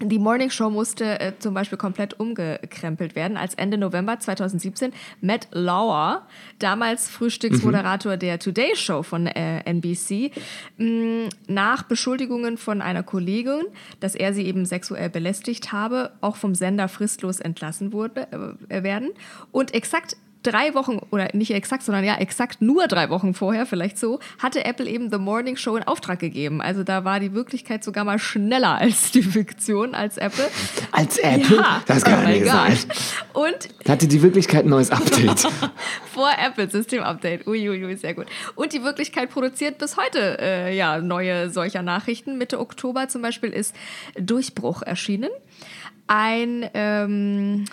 Die 0.00 0.18
Morning 0.18 0.50
Show 0.50 0.68
musste 0.68 1.20
äh, 1.20 1.32
zum 1.38 1.54
Beispiel 1.54 1.78
komplett 1.78 2.18
umgekrempelt 2.18 3.14
werden, 3.14 3.36
als 3.36 3.54
Ende 3.54 3.78
November 3.78 4.18
2017 4.18 4.92
Matt 5.20 5.46
Lauer, 5.52 6.26
damals 6.58 7.08
Frühstücksmoderator 7.08 8.14
mhm. 8.14 8.18
der 8.18 8.38
Today 8.40 8.74
Show 8.74 9.04
von 9.04 9.26
äh, 9.28 9.60
NBC, 9.60 10.32
mh, 10.78 11.28
nach 11.46 11.84
Beschuldigungen 11.84 12.58
von 12.58 12.82
einer 12.82 13.04
Kollegin, 13.04 13.62
dass 14.00 14.16
er 14.16 14.34
sie 14.34 14.44
eben 14.44 14.66
sexuell 14.66 15.08
belästigt 15.08 15.72
habe, 15.72 16.12
auch 16.20 16.36
vom 16.36 16.56
Sender 16.56 16.88
fristlos 16.88 17.38
entlassen 17.38 17.92
wurde, 17.92 18.26
äh, 18.68 18.82
werden. 18.82 19.10
Und 19.52 19.72
exakt 19.72 20.16
drei 20.42 20.74
Wochen, 20.74 20.98
oder 21.10 21.28
nicht 21.32 21.52
exakt, 21.52 21.82
sondern 21.82 22.04
ja, 22.04 22.16
exakt 22.16 22.62
nur 22.62 22.86
drei 22.86 23.10
Wochen 23.10 23.34
vorher, 23.34 23.66
vielleicht 23.66 23.98
so, 23.98 24.20
hatte 24.38 24.64
Apple 24.64 24.88
eben 24.88 25.10
The 25.10 25.18
Morning 25.18 25.56
Show 25.56 25.76
in 25.76 25.82
Auftrag 25.84 26.18
gegeben. 26.18 26.60
Also 26.60 26.84
da 26.84 27.04
war 27.04 27.20
die 27.20 27.32
Wirklichkeit 27.32 27.84
sogar 27.84 28.04
mal 28.04 28.18
schneller 28.18 28.78
als 28.78 29.12
die 29.12 29.22
Fiktion, 29.22 29.94
als 29.94 30.18
Apple. 30.18 30.48
Als 30.90 31.18
Apple? 31.18 31.56
Ja. 31.56 31.82
Das 31.86 32.04
kann 32.04 32.24
oh 32.24 32.28
nicht 32.28 32.46
sein. 32.46 32.78
Und 33.32 33.88
hatte 33.88 34.06
die 34.06 34.22
Wirklichkeit 34.22 34.64
ein 34.64 34.70
neues 34.70 34.90
Update. 34.90 35.40
Vor 36.12 36.30
Apple 36.38 36.68
System-Update. 36.68 37.46
Uiuiui, 37.46 37.96
sehr 37.96 38.14
gut. 38.14 38.26
Und 38.54 38.72
die 38.72 38.82
Wirklichkeit 38.82 39.30
produziert 39.30 39.78
bis 39.78 39.96
heute 39.96 40.38
äh, 40.40 40.76
ja, 40.76 40.98
neue 40.98 41.50
solcher 41.50 41.82
Nachrichten. 41.82 42.38
Mitte 42.38 42.60
Oktober 42.60 43.08
zum 43.08 43.22
Beispiel 43.22 43.50
ist 43.50 43.74
Durchbruch 44.18 44.82
erschienen. 44.82 45.30
Ein 46.06 46.68
ähm, 46.74 47.64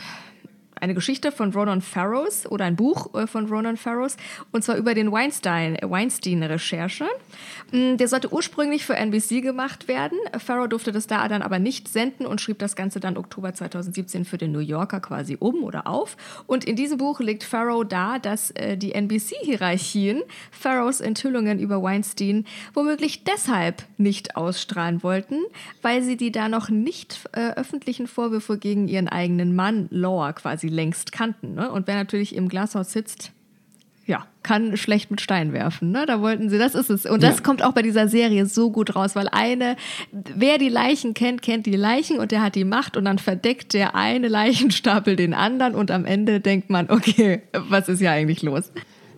eine 0.81 0.93
Geschichte 0.93 1.31
von 1.31 1.51
Ronan 1.51 1.81
Farrows 1.81 2.45
oder 2.45 2.65
ein 2.65 2.75
Buch 2.75 3.13
äh, 3.13 3.27
von 3.27 3.47
Ronan 3.47 3.77
Farrows 3.77 4.17
und 4.51 4.63
zwar 4.63 4.77
über 4.77 4.93
den 4.93 5.11
Weinstein, 5.11 5.77
Weinstein-Recherche. 5.81 7.05
Mm, 7.71 7.97
der 7.97 8.07
sollte 8.07 8.31
ursprünglich 8.33 8.85
für 8.85 8.95
NBC 8.95 9.41
gemacht 9.41 9.87
werden. 9.87 10.17
Farrow 10.37 10.67
durfte 10.67 10.91
das 10.91 11.07
da 11.07 11.27
dann 11.27 11.41
aber 11.41 11.59
nicht 11.59 11.87
senden 11.87 12.25
und 12.25 12.41
schrieb 12.41 12.59
das 12.59 12.75
Ganze 12.75 12.99
dann 12.99 13.17
Oktober 13.17 13.53
2017 13.53 14.25
für 14.25 14.37
den 14.37 14.51
New 14.51 14.59
Yorker 14.59 14.99
quasi 14.99 15.37
um 15.39 15.63
oder 15.63 15.87
auf. 15.87 16.17
Und 16.47 16.65
in 16.65 16.75
diesem 16.75 16.97
Buch 16.97 17.19
legt 17.19 17.43
Farrow 17.43 17.83
dar, 17.83 18.19
dass 18.19 18.51
äh, 18.51 18.77
die 18.77 18.93
NBC-Hierarchien 18.93 20.21
Farrows 20.51 21.01
Enthüllungen 21.01 21.59
über 21.59 21.81
Weinstein 21.83 22.45
womöglich 22.73 23.23
deshalb 23.23 23.83
nicht 23.97 24.35
ausstrahlen 24.35 25.03
wollten, 25.03 25.39
weil 25.81 26.01
sie 26.01 26.17
die 26.17 26.31
da 26.31 26.49
noch 26.49 26.69
nicht 26.69 27.19
äh, 27.33 27.51
öffentlichen 27.51 28.07
Vorwürfe 28.07 28.57
gegen 28.57 28.87
ihren 28.87 29.07
eigenen 29.07 29.55
Mann 29.55 29.87
Law 29.91 30.33
quasi 30.33 30.68
längst 30.69 31.11
kannten. 31.11 31.55
Ne? 31.55 31.71
Und 31.71 31.87
wer 31.87 31.95
natürlich 31.95 32.35
im 32.35 32.47
Glashaus 32.47 32.91
sitzt, 32.91 33.31
ja, 34.09 34.25
kann 34.41 34.75
schlecht 34.75 35.11
mit 35.11 35.21
Stein 35.21 35.53
werfen. 35.53 35.91
Ne? 35.91 36.05
Da 36.07 36.19
wollten 36.19 36.49
sie, 36.49 36.57
das 36.57 36.73
ist 36.73 36.89
es. 36.89 37.05
Und 37.05 37.21
das 37.21 37.37
ja. 37.37 37.43
kommt 37.43 37.61
auch 37.61 37.73
bei 37.73 37.83
dieser 37.83 38.07
Serie 38.07 38.47
so 38.47 38.71
gut 38.71 38.95
raus, 38.95 39.15
weil 39.15 39.27
eine, 39.31 39.75
wer 40.11 40.57
die 40.57 40.69
Leichen 40.69 41.13
kennt, 41.13 41.43
kennt 41.43 41.67
die 41.67 41.75
Leichen 41.75 42.17
und 42.17 42.31
der 42.31 42.41
hat 42.41 42.55
die 42.55 42.63
Macht 42.63 42.97
und 42.97 43.05
dann 43.05 43.19
verdeckt 43.19 43.75
der 43.75 43.93
eine 43.93 44.27
Leichenstapel 44.27 45.15
den 45.15 45.35
anderen 45.35 45.75
und 45.75 45.91
am 45.91 46.05
Ende 46.05 46.39
denkt 46.39 46.71
man, 46.71 46.89
okay, 46.89 47.43
was 47.53 47.87
ist 47.87 48.01
ja 48.01 48.11
eigentlich 48.11 48.41
los? 48.41 48.71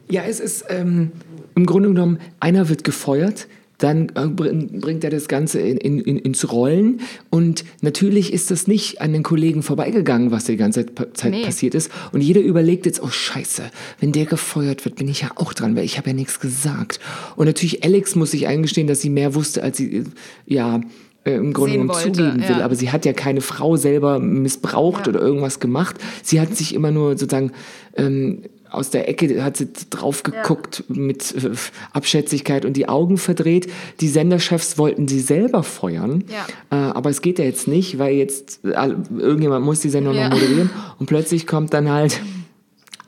Ja, 0.10 0.24
es 0.24 0.42
ist 0.42 0.66
ähm, 0.68 1.14
im 1.56 1.66
Grunde 1.66 1.88
genommen, 1.88 2.20
einer 2.42 2.68
wird 2.68 2.84
gefeuert, 2.84 3.48
dann 3.84 4.10
äh, 4.16 4.28
bringt 4.28 5.04
er 5.04 5.10
das 5.10 5.28
Ganze 5.28 5.60
in, 5.60 6.00
in, 6.00 6.18
ins 6.18 6.52
Rollen. 6.52 7.02
Und 7.30 7.66
natürlich 7.82 8.32
ist 8.32 8.52
das 8.52 8.68
nicht 8.68 9.02
an 9.02 9.14
den 9.14 9.24
Kollegen 9.24 9.64
vorbeigegangen, 9.64 10.32
was 10.32 10.46
die 10.46 10.58
ganze 10.58 10.86
Zeit 11.14 11.32
nee. 11.32 11.44
passiert 11.44 11.76
ist. 11.76 11.92
Und 12.12 12.22
jeder 12.22 12.42
überlegt 12.42 12.86
jetzt, 12.86 13.02
oh 13.02 13.10
scheiße, 13.10 13.64
wenn 14.00 14.12
der 14.12 14.26
gefeuert 14.26 14.86
wird, 14.86 14.96
bin 14.96 15.08
ich 15.08 15.22
ja 15.22 15.32
auch 15.36 15.54
dran, 15.54 15.76
weil 15.76 15.86
ich 15.86 15.98
habe 15.98 16.10
ja 16.10 16.16
nichts 16.16 16.40
gesagt. 16.40 17.00
Und 17.36 17.48
natürlich 17.48 17.84
Alex 17.84 18.16
muss 18.16 18.32
sich 18.32 18.48
eingestehen, 18.48 18.88
dass 18.88 19.02
sie 19.02 19.10
mehr 19.10 19.34
wusste, 19.34 19.64
als 19.64 19.78
sie, 19.78 19.98
äh, 19.98 20.04
ja, 20.46 20.82
äh, 21.24 21.34
im 21.34 21.54
Grunde 21.54 21.74
genommen 21.74 21.94
zugeben 22.00 22.48
will. 22.48 22.58
Ja. 22.60 22.66
Aber 22.66 22.76
sie 22.76 22.92
hat 22.92 23.06
ja 23.06 23.14
keine 23.14 23.42
Frau 23.42 23.78
selber 23.78 24.20
missbraucht 24.20 25.08
ja. 25.08 25.14
oder 25.14 25.22
irgendwas 25.22 25.60
gemacht. 25.60 25.96
Sie 26.24 26.40
hat 26.40 26.56
sich 26.56 26.74
immer 26.76 26.92
nur 26.92 27.18
sozusagen 27.18 27.52
ähm, 27.96 28.44
aus 28.72 28.90
der 28.90 29.10
Ecke 29.10 29.44
hat 29.44 29.58
sie 29.58 29.70
drauf 29.90 30.24
geguckt 30.24 30.84
ja. 30.88 30.96
mit 31.02 31.36
äh, 31.36 31.52
Abschätzigkeit 31.94 32.66
und 32.66 32.78
die 32.78 32.88
Augen 32.88 33.18
verdreht. 33.18 33.72
Die 34.00 34.08
Senderchefs 34.08 34.78
wollten 34.78 35.08
sie 35.08 35.20
selber 35.20 35.64
feuern, 35.64 36.24
ja. 36.28 36.46
äh, 36.72 36.92
aber 36.92 37.10
es 37.10 37.22
geht 37.22 37.40
ja 37.40 37.46
jetzt 37.46 37.68
nicht, 37.68 38.00
weil 38.00 38.16
jetzt 38.16 38.64
äh, 38.64 38.96
irgendjemand 39.18 39.66
muss 39.66 39.82
die 39.82 39.90
Sendung 39.90 40.16
ja. 40.16 40.30
noch 40.30 40.38
moderieren 40.38 40.70
und 41.00 41.08
plötzlich 41.08 41.48
kommt 41.48 41.74
dann 41.74 41.90
halt 41.90 42.22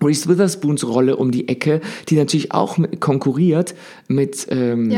Reese 0.02 0.28
Witherspoons 0.28 0.86
Rolle 0.86 1.16
um 1.16 1.32
die 1.32 1.48
Ecke, 1.48 1.80
die 2.10 2.16
natürlich 2.16 2.52
auch 2.52 2.78
mit, 2.78 3.00
konkurriert 3.00 3.74
mit 4.08 4.48
ähm. 4.50 4.92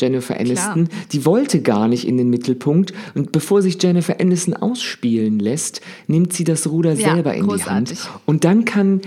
Jennifer 0.00 0.38
Aniston. 0.38 0.88
Klar. 0.88 1.00
Die 1.12 1.24
wollte 1.24 1.62
gar 1.62 1.86
nicht 1.86 2.08
in 2.08 2.16
den 2.16 2.28
Mittelpunkt. 2.28 2.92
Und 3.14 3.30
bevor 3.30 3.62
sich 3.62 3.80
Jennifer 3.80 4.20
Aniston 4.20 4.54
ausspielen 4.54 5.38
lässt, 5.38 5.80
nimmt 6.08 6.32
sie 6.32 6.42
das 6.42 6.66
Ruder 6.66 6.94
ja, 6.94 7.14
selber 7.14 7.34
in 7.34 7.46
großartig. 7.46 7.98
die 7.98 8.04
Hand. 8.04 8.20
Und 8.26 8.44
dann 8.44 8.64
kann 8.64 9.00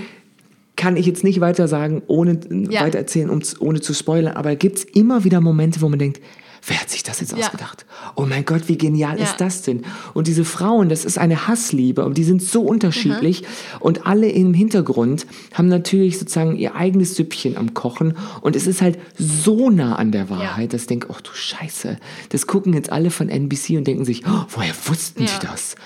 kann 0.76 0.96
ich 0.96 1.06
jetzt 1.06 1.24
nicht 1.24 1.40
weiter 1.40 1.68
sagen, 1.68 2.02
ohne 2.06 2.38
Ja. 2.70 2.82
weiter 2.82 2.98
erzählen, 2.98 3.30
um, 3.30 3.40
ohne 3.60 3.80
zu 3.80 3.94
spoilern, 3.94 4.36
aber 4.36 4.50
da 4.50 4.54
gibt's 4.54 4.84
immer 4.84 5.24
wieder 5.24 5.40
Momente, 5.40 5.80
wo 5.80 5.88
man 5.88 5.98
denkt, 5.98 6.20
wer 6.68 6.80
hat 6.80 6.90
sich 6.90 7.04
das 7.04 7.20
jetzt 7.20 7.30
Ja. 7.32 7.38
ausgedacht? 7.38 7.86
Oh 8.16 8.26
mein 8.28 8.44
Gott, 8.44 8.62
wie 8.68 8.76
genial 8.76 9.18
Ja. 9.18 9.24
ist 9.24 9.36
das 9.40 9.62
denn? 9.62 9.84
Und 10.14 10.26
diese 10.26 10.44
Frauen, 10.44 10.88
das 10.88 11.04
ist 11.04 11.16
eine 11.16 11.46
Hassliebe, 11.46 12.04
und 12.04 12.18
die 12.18 12.24
sind 12.24 12.42
so 12.42 12.62
unterschiedlich 12.62 13.44
und 13.78 14.04
alle 14.06 14.28
im 14.28 14.52
Hintergrund 14.52 15.26
haben 15.54 15.68
natürlich 15.68 16.18
sozusagen 16.18 16.56
ihr 16.56 16.74
eigenes 16.74 17.14
Süppchen 17.14 17.56
am 17.56 17.72
Kochen 17.74 18.14
und 18.40 18.56
es 18.56 18.66
ist 18.66 18.82
halt 18.82 18.98
so 19.16 19.70
nah 19.70 19.94
an 19.94 20.10
der 20.10 20.28
Wahrheit, 20.28 20.72
dass 20.72 20.82
ich 20.82 20.86
denke, 20.88 21.06
oh 21.10 21.16
du 21.22 21.30
Scheiße, 21.32 21.98
das 22.30 22.46
gucken 22.48 22.72
jetzt 22.74 22.90
alle 22.90 23.10
von 23.10 23.28
NBC 23.28 23.76
und 23.76 23.86
denken 23.86 24.04
sich, 24.04 24.24
oh, 24.26 24.44
woher 24.48 24.74
wussten 24.86 25.24
Ja. 25.24 25.38
die 25.40 25.46
das? 25.46 25.76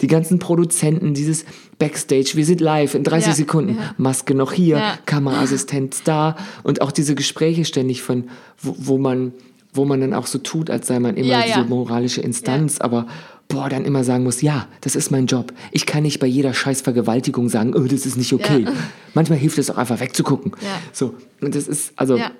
Die 0.00 0.06
ganzen 0.06 0.38
Produzenten, 0.38 1.12
dieses 1.14 1.44
Backstage, 1.86 2.32
wir 2.34 2.44
sind 2.46 2.60
live 2.60 2.94
in 2.94 3.02
30 3.04 3.28
Ja. 3.28 3.34
Sekunden, 3.34 3.78
Maske 3.98 4.34
noch 4.34 4.52
hier, 4.52 4.76
Ja. 4.78 4.98
Kameraassistent 5.06 6.02
da 6.04 6.36
und 6.62 6.80
auch 6.80 6.92
diese 6.92 7.14
Gespräche 7.14 7.64
ständig 7.64 8.02
von, 8.02 8.24
wo, 8.60 8.74
wo 8.78 8.98
man 8.98 9.32
wo 9.74 9.86
man 9.86 10.02
dann 10.02 10.12
auch 10.12 10.26
so 10.26 10.38
tut, 10.38 10.68
als 10.68 10.86
sei 10.86 11.00
man 11.00 11.16
immer 11.16 11.28
Ja, 11.30 11.42
diese 11.46 11.60
ja. 11.60 11.64
moralische 11.64 12.20
Instanz, 12.20 12.78
aber 12.78 13.06
boah, 13.48 13.70
dann 13.70 13.86
immer 13.86 14.04
sagen 14.04 14.22
muss, 14.22 14.42
ja, 14.42 14.66
das 14.82 14.94
ist 14.96 15.10
mein 15.10 15.24
Job. 15.24 15.50
Ich 15.70 15.86
kann 15.86 16.02
nicht 16.02 16.20
bei 16.20 16.26
jeder 16.26 16.52
scheiß 16.52 16.82
Vergewaltigung 16.82 17.48
sagen, 17.48 17.74
oh, 17.74 17.80
das 17.80 18.04
ist 18.04 18.18
nicht 18.18 18.34
okay. 18.34 18.64
Ja. 18.66 18.72
Manchmal 19.14 19.38
hilft 19.38 19.56
es 19.56 19.70
auch 19.70 19.78
einfach 19.78 19.98
wegzugucken. 19.98 20.52
Ja. 20.60 20.68
So, 20.92 21.14
und 21.40 21.54
das 21.54 21.68
ist, 21.68 21.94
also, 21.96 22.18
Ja. 22.18 22.32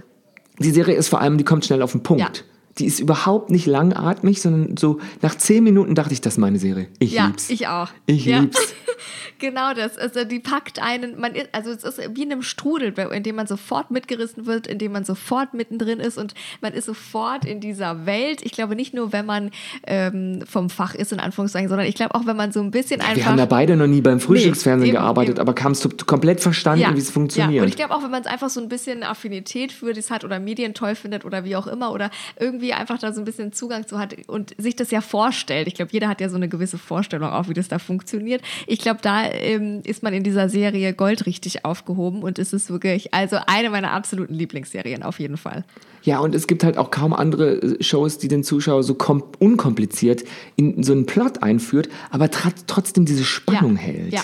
die 0.58 0.72
Serie 0.72 0.94
ist 0.94 1.08
vor 1.08 1.22
allem, 1.22 1.38
die 1.38 1.44
kommt 1.44 1.64
schnell 1.64 1.80
auf 1.80 1.92
den 1.92 2.02
Punkt. 2.02 2.20
Ja. 2.20 2.30
Die 2.78 2.84
ist 2.84 3.00
überhaupt 3.00 3.50
nicht 3.50 3.64
langatmig, 3.64 4.42
sondern 4.42 4.76
so 4.76 4.98
nach 5.22 5.34
zehn 5.34 5.64
Minuten 5.64 5.94
dachte 5.94 6.12
ich, 6.12 6.20
das 6.20 6.34
ist 6.34 6.38
meine 6.38 6.58
Serie. 6.58 6.88
Ich 6.98 7.12
Ja, 7.12 7.28
lieb's. 7.28 7.48
ich 7.48 7.66
auch. 7.66 7.88
Ich 8.04 8.26
ja. 8.26 8.40
lieb's. 8.40 8.58
genau 9.38 9.74
das. 9.74 9.98
Also 9.98 10.24
die 10.24 10.40
packt 10.40 10.80
einen, 10.80 11.18
man 11.18 11.34
ist, 11.34 11.48
also 11.52 11.70
es 11.70 11.84
ist 11.84 12.00
wie 12.14 12.22
in 12.22 12.32
einem 12.32 12.42
Strudel, 12.42 12.94
in 13.12 13.22
dem 13.22 13.36
man 13.36 13.46
sofort 13.46 13.90
mitgerissen 13.90 14.46
wird, 14.46 14.66
in 14.66 14.78
dem 14.78 14.92
man 14.92 15.04
sofort 15.04 15.54
mittendrin 15.54 16.00
ist 16.00 16.18
und 16.18 16.34
man 16.60 16.72
ist 16.72 16.86
sofort 16.86 17.44
in 17.44 17.60
dieser 17.60 18.06
Welt. 18.06 18.40
Ich 18.42 18.52
glaube 18.52 18.76
nicht 18.76 18.94
nur, 18.94 19.12
wenn 19.12 19.26
man 19.26 19.50
ähm, 19.86 20.42
vom 20.46 20.70
Fach 20.70 20.94
ist, 20.94 21.12
in 21.12 21.20
Anführungszeichen, 21.20 21.68
sondern 21.68 21.86
ich 21.86 21.94
glaube 21.94 22.14
auch, 22.14 22.26
wenn 22.26 22.36
man 22.36 22.52
so 22.52 22.60
ein 22.60 22.70
bisschen 22.70 23.00
einfach. 23.00 23.16
Wir 23.16 23.26
haben 23.26 23.38
ja 23.38 23.46
beide 23.46 23.76
noch 23.76 23.86
nie 23.86 24.00
beim 24.00 24.20
Frühstücksfernsehen 24.20 24.90
eben, 24.90 24.98
gearbeitet, 24.98 25.36
eben. 25.36 25.40
aber 25.40 25.54
kamst 25.54 25.84
du 25.84 25.88
komplett 26.06 26.40
verstanden, 26.40 26.94
wie 26.94 26.98
es 26.98 27.10
funktioniert. 27.10 27.54
Ja, 27.54 27.62
und 27.62 27.68
ich 27.68 27.76
glaube 27.76 27.94
auch, 27.94 28.02
wenn 28.02 28.10
man 28.10 28.22
es 28.22 28.26
einfach 28.26 28.50
so 28.50 28.60
ein 28.60 28.68
bisschen 28.68 29.02
Affinität 29.02 29.72
für 29.72 29.92
das 29.92 30.10
hat 30.10 30.24
oder 30.24 30.38
Medien 30.38 30.74
toll 30.74 30.94
findet 30.94 31.24
oder 31.24 31.44
wie 31.44 31.56
auch 31.56 31.66
immer 31.66 31.92
oder 31.92 32.10
irgendwie 32.38 32.72
einfach 32.72 32.98
da 32.98 33.12
so 33.12 33.20
ein 33.20 33.24
bisschen 33.24 33.52
Zugang 33.52 33.86
zu 33.86 33.98
hat 33.98 34.14
und 34.26 34.54
sich 34.58 34.76
das 34.76 34.90
ja 34.90 35.00
vorstellt. 35.00 35.66
Ich 35.68 35.74
glaube, 35.74 35.90
jeder 35.92 36.08
hat 36.08 36.20
ja 36.20 36.28
so 36.28 36.36
eine 36.36 36.48
gewisse 36.48 36.78
Vorstellung 36.78 37.30
auch, 37.30 37.48
wie 37.48 37.54
das 37.54 37.68
da 37.68 37.78
funktioniert. 37.78 38.42
Ich 38.66 38.78
glaube, 38.78 38.91
da 39.00 39.24
ähm, 39.30 39.80
ist 39.84 40.02
man 40.02 40.12
in 40.12 40.22
dieser 40.24 40.48
Serie 40.48 40.92
goldrichtig 40.92 41.64
aufgehoben 41.64 42.22
und 42.22 42.38
es 42.38 42.52
ist 42.52 42.68
wirklich, 42.70 43.14
also 43.14 43.36
eine 43.46 43.70
meiner 43.70 43.92
absoluten 43.92 44.34
Lieblingsserien 44.34 45.02
auf 45.02 45.18
jeden 45.20 45.36
Fall. 45.38 45.64
Ja, 46.02 46.18
und 46.18 46.34
es 46.34 46.46
gibt 46.48 46.64
halt 46.64 46.76
auch 46.78 46.90
kaum 46.90 47.12
andere 47.14 47.62
äh, 47.62 47.82
Shows, 47.82 48.18
die 48.18 48.28
den 48.28 48.42
Zuschauer 48.44 48.82
so 48.82 48.94
kom 48.94 49.22
unkompliziert 49.38 50.24
in 50.56 50.82
so 50.82 50.92
einen 50.92 51.06
Plot 51.06 51.42
einführt, 51.42 51.88
aber 52.10 52.30
tr 52.30 52.50
trotzdem 52.66 53.04
diese 53.04 53.24
Spannung 53.24 53.76
Ja, 53.76 53.80
hält. 53.82 54.12
ja. 54.12 54.20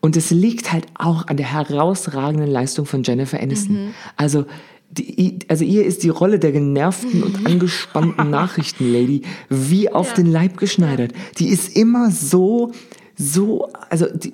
Und 0.00 0.16
es 0.16 0.30
liegt 0.30 0.72
halt 0.72 0.86
auch 0.94 1.26
an 1.28 1.36
der 1.36 1.52
herausragenden 1.52 2.50
Leistung 2.50 2.86
von 2.86 3.02
Jennifer 3.02 3.38
Aniston. 3.38 3.86
Mhm. 3.88 3.94
Also, 4.16 4.46
die, 4.92 5.38
also 5.46 5.62
ihr 5.62 5.84
ist 5.84 6.02
die 6.02 6.08
Rolle 6.08 6.38
der 6.38 6.52
genervten 6.52 7.22
und 7.22 7.46
angespannten 7.46 8.30
Nachrichtenlady 8.30 9.22
wie 9.50 9.90
auf 9.90 10.08
Ja. 10.08 10.14
den 10.14 10.26
Leib 10.26 10.56
geschneidert. 10.56 11.12
Die 11.38 11.48
ist 11.48 11.76
immer 11.76 12.10
so, 12.10 12.72
so, 13.20 13.68
also 13.90 14.06
die, 14.12 14.32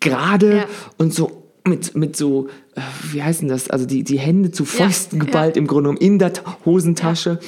gerade 0.00 0.56
Ja. 0.58 0.64
und 0.98 1.14
so 1.14 1.42
mit, 1.64 1.96
mit 1.96 2.16
so, 2.16 2.46
äh, 2.76 2.80
wie 3.12 3.22
heißt 3.22 3.40
denn 3.42 3.48
das, 3.48 3.70
also 3.70 3.86
die, 3.86 4.04
die 4.04 4.18
Hände 4.18 4.50
zu 4.52 4.64
Fäusten 4.64 5.18
geballt 5.18 5.56
im 5.56 5.66
Grunde 5.66 5.88
genommen 5.90 5.98
in 6.00 6.18
der 6.18 6.32
Ta- 6.32 6.56
Hosentasche. 6.64 7.40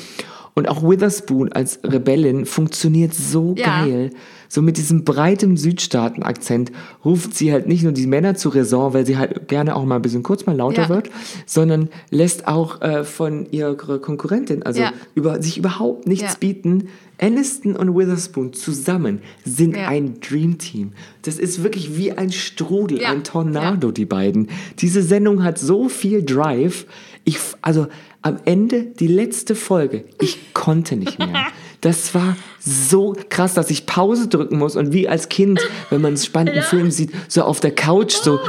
Und 0.54 0.68
auch 0.68 0.82
Witherspoon 0.82 1.52
als 1.52 1.78
Rebellin 1.84 2.44
funktioniert 2.44 3.14
so 3.14 3.54
Ja. 3.56 3.84
geil. 3.84 4.10
So 4.48 4.62
mit 4.62 4.76
diesem 4.78 5.04
breiten 5.04 5.56
Südstaaten-Akzent 5.56 6.72
ruft 7.04 7.34
sie 7.34 7.52
halt 7.52 7.66
nicht 7.66 7.82
nur 7.82 7.92
die 7.92 8.06
Männer 8.06 8.34
zur 8.34 8.54
Raison, 8.54 8.94
weil 8.94 9.04
sie 9.06 9.16
halt 9.18 9.48
gerne 9.48 9.76
auch 9.76 9.84
mal 9.84 9.96
ein 9.96 10.02
bisschen 10.02 10.22
kurz 10.22 10.46
mal 10.46 10.56
lauter 10.56 10.82
Ja. 10.82 10.88
wird, 10.88 11.10
sondern 11.46 11.88
lässt 12.10 12.48
auch 12.48 12.80
äh, 12.80 13.04
von 13.04 13.46
ihrer 13.50 13.98
Konkurrentin, 13.98 14.62
also 14.62 14.80
Ja. 14.82 14.92
über, 15.14 15.42
sich 15.42 15.58
überhaupt 15.58 16.06
nichts 16.06 16.32
Ja. 16.32 16.38
bieten. 16.40 16.88
Aniston 17.20 17.74
und 17.74 17.96
Witherspoon 17.96 18.52
zusammen 18.52 19.20
sind 19.44 19.76
ein 19.76 20.20
Dreamteam. 20.20 20.92
Das 21.22 21.36
ist 21.38 21.64
wirklich 21.64 21.96
wie 21.98 22.12
ein 22.12 22.30
Strudel, 22.30 23.04
ein 23.04 23.24
Tornado, 23.24 23.90
die 23.90 24.04
beiden. 24.04 24.48
Diese 24.78 25.02
Sendung 25.02 25.42
hat 25.42 25.58
so 25.58 25.88
viel 25.88 26.22
Drive. 26.24 26.86
Ich, 27.24 27.38
also 27.60 27.88
am 28.22 28.36
Ende, 28.44 28.84
die 28.84 29.08
letzte 29.08 29.56
Folge, 29.56 30.04
ich 30.20 30.54
konnte 30.54 30.94
nicht 30.96 31.18
mehr. 31.18 31.46
Das 31.80 32.12
war 32.14 32.36
so 32.58 33.14
krass, 33.28 33.54
dass 33.54 33.70
ich 33.70 33.86
Pause 33.86 34.26
drücken 34.28 34.58
muss 34.58 34.74
und 34.74 34.92
wie 34.92 35.08
als 35.08 35.28
Kind, 35.28 35.60
wenn 35.90 36.00
man 36.00 36.08
einen 36.10 36.16
spannenden 36.16 36.62
Film 36.62 36.90
sieht, 36.90 37.12
so 37.28 37.42
auf 37.42 37.60
der 37.60 37.70
Couch 37.70 38.14
so, 38.14 38.40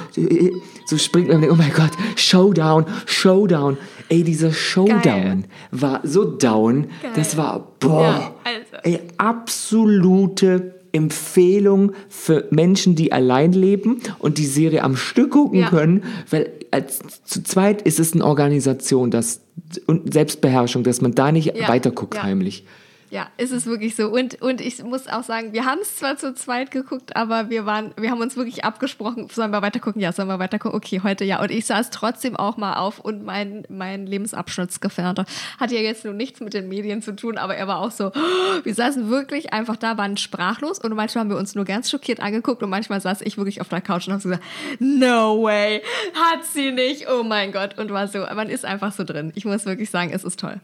so 0.88 0.98
springt 0.98 1.28
man 1.28 1.36
und 1.38 1.42
denkt, 1.44 1.54
oh 1.56 1.58
mein 1.62 1.72
Gott, 1.72 1.92
Showdown, 2.16 2.86
Showdown. 3.06 3.78
Ey, 4.10 4.24
dieser 4.24 4.52
Showdown 4.52 5.02
Geil. 5.02 5.44
war 5.70 6.02
so 6.04 6.24
down, 6.26 6.88
das 7.16 7.38
war, 7.38 7.74
boah, 7.80 8.02
Ja, 8.02 8.36
also. 8.44 8.78
ey, 8.84 9.00
absolute 9.18 10.74
Empfehlung 10.92 11.92
für 12.10 12.48
Menschen, 12.50 12.96
die 12.96 13.12
allein 13.12 13.52
leben 13.54 14.02
und 14.18 14.40
die 14.40 14.46
Serie 14.48 14.84
am 14.84 14.96
Stück 14.96 15.32
gucken 15.32 15.60
Ja. 15.60 15.70
können, 15.70 16.04
weil 16.32 16.52
als, 16.72 17.00
zu 17.26 17.44
zweit 17.44 17.84
ist 17.84 18.00
es 18.00 18.14
eine 18.14 18.26
Organisation, 18.26 19.12
das 19.12 19.42
und 19.86 20.12
Selbstbeherrschung, 20.14 20.84
dass 20.84 21.02
man 21.02 21.14
da 21.14 21.32
nicht 21.32 21.56
Ja. 21.56 21.68
weiterguckt 21.68 22.16
Ja. 22.16 22.24
heimlich. 22.24 22.66
Ja, 23.12 23.28
ist 23.38 23.52
es 23.52 23.66
wirklich 23.66 23.96
so. 23.96 24.10
Und, 24.10 24.40
und 24.42 24.62
ich 24.62 24.84
muss 24.84 25.08
auch 25.08 25.24
sagen, 25.24 25.52
wir 25.52 25.66
haben 25.66 25.80
es 25.82 25.96
zwar 25.96 26.18
zu 26.18 26.36
zweit 26.36 26.70
geguckt, 26.70 27.16
aber 27.16 27.50
wir 27.50 27.66
waren, 27.66 27.92
wir 27.98 28.12
haben 28.12 28.22
uns 28.22 28.38
wirklich 28.38 28.64
abgesprochen, 28.64 29.28
sollen 29.30 29.52
wir 29.52 29.64
weiter 29.64 29.80
gucken? 29.80 30.00
Ja, 30.00 30.12
sollen 30.12 30.28
wir 30.28 30.38
weiter 30.38 30.60
gucken? 30.60 30.78
Okay, 30.78 31.02
heute 31.04 31.26
ja. 31.26 31.42
Und 31.42 31.50
ich 31.50 31.66
saß 31.66 31.90
trotzdem 31.90 32.36
auch 32.36 32.58
mal 32.58 32.76
auf 32.76 33.00
und 33.00 33.26
mein, 33.26 33.64
mein 33.68 34.06
Lebensabschnittsgefährte 34.06 35.26
hat 35.60 35.72
ja 35.72 35.80
jetzt 35.80 36.06
nur 36.06 36.14
nichts 36.14 36.40
mit 36.40 36.54
den 36.54 36.70
Medien 36.70 37.02
zu 37.02 37.16
tun, 37.16 37.40
aber 37.40 37.56
er 37.56 37.68
war 37.68 37.80
auch 37.80 37.92
so, 37.92 38.12
wir 38.64 38.74
saßen 38.76 39.10
wirklich 39.10 39.54
einfach 39.54 39.76
da, 39.76 39.98
waren 39.98 40.18
sprachlos 40.18 40.78
und 40.78 40.94
manchmal 40.96 41.24
haben 41.24 41.32
wir 41.32 41.38
uns 41.38 41.56
nur 41.56 41.66
ganz 41.66 41.90
schockiert 41.90 42.20
angeguckt 42.20 42.62
und 42.62 42.70
manchmal 42.70 43.02
saß 43.02 43.22
ich 43.22 43.38
wirklich 43.38 43.60
auf 43.62 43.70
der 43.70 43.82
Couch 43.82 44.08
und 44.08 44.14
habe 44.14 44.22
so 44.22 44.30
gesagt, 44.30 44.46
no 44.80 45.42
way, 45.42 45.82
hat 46.14 46.46
sie 46.46 46.72
nicht, 46.72 47.10
oh 47.10 47.24
mein 47.24 47.52
Gott. 47.52 47.78
Und 47.80 47.92
war 47.92 48.08
so, 48.08 48.20
man 48.20 48.50
ist 48.50 48.66
einfach 48.66 48.92
so 48.92 49.04
drin. 49.04 49.32
Ich 49.36 49.46
muss 49.46 49.66
wirklich 49.66 49.90
sagen, 49.90 50.12
es 50.14 50.24
ist 50.24 50.40
toll. 50.40 50.62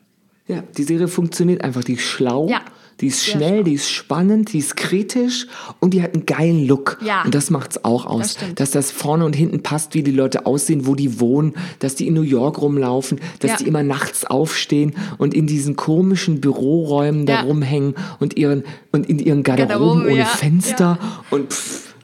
Ja, 0.48 0.64
die 0.78 0.84
Serie 0.84 1.08
funktioniert 1.08 1.64
einfach. 1.64 1.84
Die 1.84 1.94
ist 1.94 2.04
schlau, 2.04 2.48
Ja, 2.48 2.62
die 3.02 3.08
ist 3.08 3.26
schnell, 3.26 3.56
schlau. 3.56 3.64
die 3.64 3.74
ist 3.74 3.90
spannend, 3.90 4.54
die 4.54 4.60
ist 4.60 4.78
kritisch 4.78 5.48
und 5.80 5.94
die 5.96 6.04
hat 6.04 6.14
einen 6.14 6.26
geilen 6.28 6.68
Look. 6.68 7.00
Ja. 7.04 7.24
Und 7.24 7.34
das 7.34 7.50
macht's 7.50 7.84
auch 7.84 8.06
aus. 8.06 8.34
stimmt. 8.34 8.60
dass 8.60 8.70
das 8.72 8.92
vorne 8.92 9.26
und 9.26 9.36
hinten 9.36 9.64
passt, 9.64 9.96
wie 9.96 10.04
die 10.04 10.12
Leute 10.12 10.46
aussehen, 10.46 10.86
wo 10.86 10.94
die 10.94 11.20
wohnen, 11.20 11.56
dass 11.80 11.96
die 11.96 12.08
in 12.08 12.14
New 12.14 12.22
York 12.22 12.62
rumlaufen, 12.62 13.20
dass 13.40 13.52
Ja. 13.52 13.58
die 13.58 13.68
immer 13.68 13.82
nachts 13.84 14.24
aufstehen 14.26 14.94
und 15.18 15.34
in 15.34 15.48
diesen 15.48 15.76
komischen 15.76 16.42
Büroräumen 16.42 17.26
da 17.26 17.42
rumhängen 17.42 17.96
und 18.20 18.38
ihren 18.38 18.64
und 18.92 19.10
in 19.10 19.18
ihren 19.20 19.42
Garderoben 19.42 20.04
Garderoben, 20.04 20.12
ohne 20.14 20.26
Fenster 20.26 21.00
und 21.32 21.52
pff, 21.54 21.96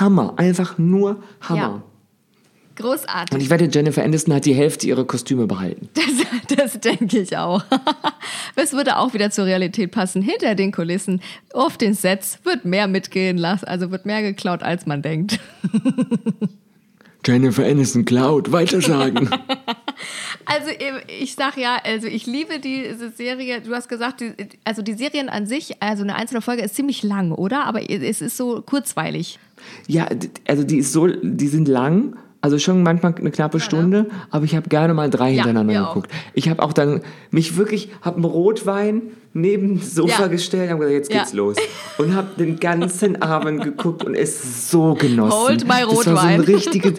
Hammer, 0.00 0.34
einfach 0.38 0.78
nur 0.78 1.18
Hammer. 1.42 1.82
Großartig. 2.82 3.34
Und 3.34 3.40
ich 3.40 3.48
wette, 3.48 3.68
Jennifer 3.70 4.02
Aniston 4.02 4.34
hat 4.34 4.44
die 4.44 4.54
Hälfte 4.54 4.86
ihrer 4.88 5.04
Kostüme 5.04 5.46
behalten. 5.46 5.88
Das, 6.48 6.72
das 6.72 6.80
denke 6.80 7.20
ich 7.20 7.36
auch. 7.36 7.64
Es 8.56 8.72
würde 8.72 8.98
auch 8.98 9.14
wieder 9.14 9.30
zur 9.30 9.46
Realität 9.46 9.90
passen. 9.92 10.20
Hinter 10.20 10.54
den 10.54 10.72
Kulissen, 10.72 11.22
auf 11.54 11.78
den 11.78 11.94
Sets, 11.94 12.38
wird 12.44 12.64
mehr 12.64 12.86
mitgehen 12.86 13.38
lassen, 13.38 13.64
also 13.66 13.90
wird 13.90 14.04
mehr 14.04 14.22
geklaut, 14.22 14.62
als 14.62 14.84
man 14.84 15.00
denkt. 15.00 15.40
Jennifer 17.24 17.64
Aniston 17.64 18.04
klaut, 18.04 18.50
weitersagen. 18.50 19.30
Also 20.44 20.70
ich 21.20 21.34
sag 21.34 21.56
ja, 21.56 21.78
also 21.84 22.08
ich 22.08 22.26
liebe 22.26 22.58
diese 22.58 23.10
Serie. 23.10 23.60
Du 23.60 23.72
hast 23.72 23.88
gesagt, 23.88 24.20
die, 24.20 24.32
also 24.64 24.82
die 24.82 24.94
Serien 24.94 25.28
an 25.28 25.46
sich, 25.46 25.80
also 25.80 26.02
eine 26.02 26.16
einzelne 26.16 26.42
Folge 26.42 26.62
ist 26.62 26.74
ziemlich 26.74 27.02
lang, 27.02 27.30
oder? 27.32 27.64
Aber 27.64 27.88
es 27.88 28.20
ist 28.20 28.36
so 28.36 28.60
kurzweilig. 28.60 29.38
Ja, 29.86 30.08
also 30.48 30.64
die 30.64 30.78
ist 30.78 30.92
so, 30.92 31.06
die 31.06 31.48
sind 31.48 31.68
lang, 31.68 32.16
also 32.42 32.58
schon 32.58 32.82
manchmal 32.82 33.14
eine 33.14 33.30
knappe 33.30 33.58
Stunde, 33.60 34.06
aber 34.30 34.44
ich 34.44 34.54
habe 34.54 34.68
gerne 34.68 34.92
mal 34.92 35.08
drei 35.08 35.30
Ja, 35.30 35.44
hintereinander 35.44 35.88
auch. 35.88 35.94
geguckt. 35.94 36.10
Ich 36.34 36.48
habe 36.50 36.62
auch 36.62 36.72
dann 36.74 37.00
mich 37.30 37.56
wirklich, 37.56 37.88
habe 38.02 38.16
einen 38.16 38.24
Rotwein 38.26 39.02
neben 39.32 39.78
das 39.80 39.94
Sofa 39.94 40.22
Ja. 40.22 40.26
gestellt, 40.28 40.68
habe 40.70 40.80
gesagt, 40.80 40.94
jetzt 40.96 41.12
Ja. 41.12 41.18
geht's 41.20 41.32
los 41.32 41.56
und 41.98 42.14
habe 42.14 42.28
den 42.38 42.58
ganzen 42.60 43.22
Abend 43.22 43.62
geguckt 43.64 44.04
und 44.04 44.14
es 44.14 44.70
so 44.70 44.94
genossen. 44.94 45.32
Hold 45.38 45.64
my 45.66 45.80
Das 45.80 45.88
war 45.88 46.02
so 46.04 46.10
ein 46.10 46.16
Rotwein. 46.16 46.40
richtiges, 46.40 46.92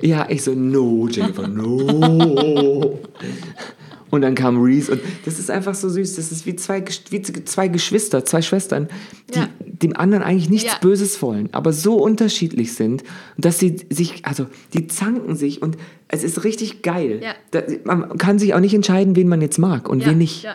ja, 0.00 0.26
ich 0.28 0.42
so 0.42 0.52
no 0.54 1.06
Jennifer, 1.08 1.46
no. 1.46 2.98
Und 4.10 4.22
dann 4.22 4.34
kam 4.34 4.60
Reese 4.62 4.92
und 4.92 5.00
das 5.24 5.38
ist 5.38 5.50
einfach 5.50 5.74
so 5.74 5.88
süß. 5.88 6.16
Das 6.16 6.32
ist 6.32 6.46
wie 6.46 6.56
zwei, 6.56 6.82
wie 7.10 7.22
zwei 7.22 7.68
Geschwister, 7.68 8.24
zwei 8.24 8.40
Schwestern, 8.42 8.88
die, 9.34 9.38
Ja. 9.40 9.48
dem 9.60 9.94
anderen 9.96 10.22
eigentlich 10.24 10.48
nichts 10.48 10.72
Ja. 10.72 10.78
Böses 10.80 11.20
wollen, 11.20 11.48
aber 11.52 11.72
so 11.72 11.96
unterschiedlich 11.96 12.72
sind, 12.74 13.04
dass 13.36 13.58
sie 13.58 13.76
sich, 13.90 14.24
also 14.24 14.46
die 14.72 14.86
zanken 14.86 15.36
sich 15.36 15.60
und 15.62 15.76
es 16.08 16.24
ist 16.24 16.44
richtig 16.44 16.82
geil. 16.82 17.20
Ja. 17.22 17.32
Da, 17.50 17.62
man 17.84 18.16
kann 18.18 18.38
sich 18.38 18.54
auch 18.54 18.60
nicht 18.60 18.74
entscheiden, 18.74 19.14
wen 19.14 19.28
man 19.28 19.42
jetzt 19.42 19.58
mag 19.58 19.88
und 19.88 20.06
wen 20.06 20.18
nicht. 20.18 20.46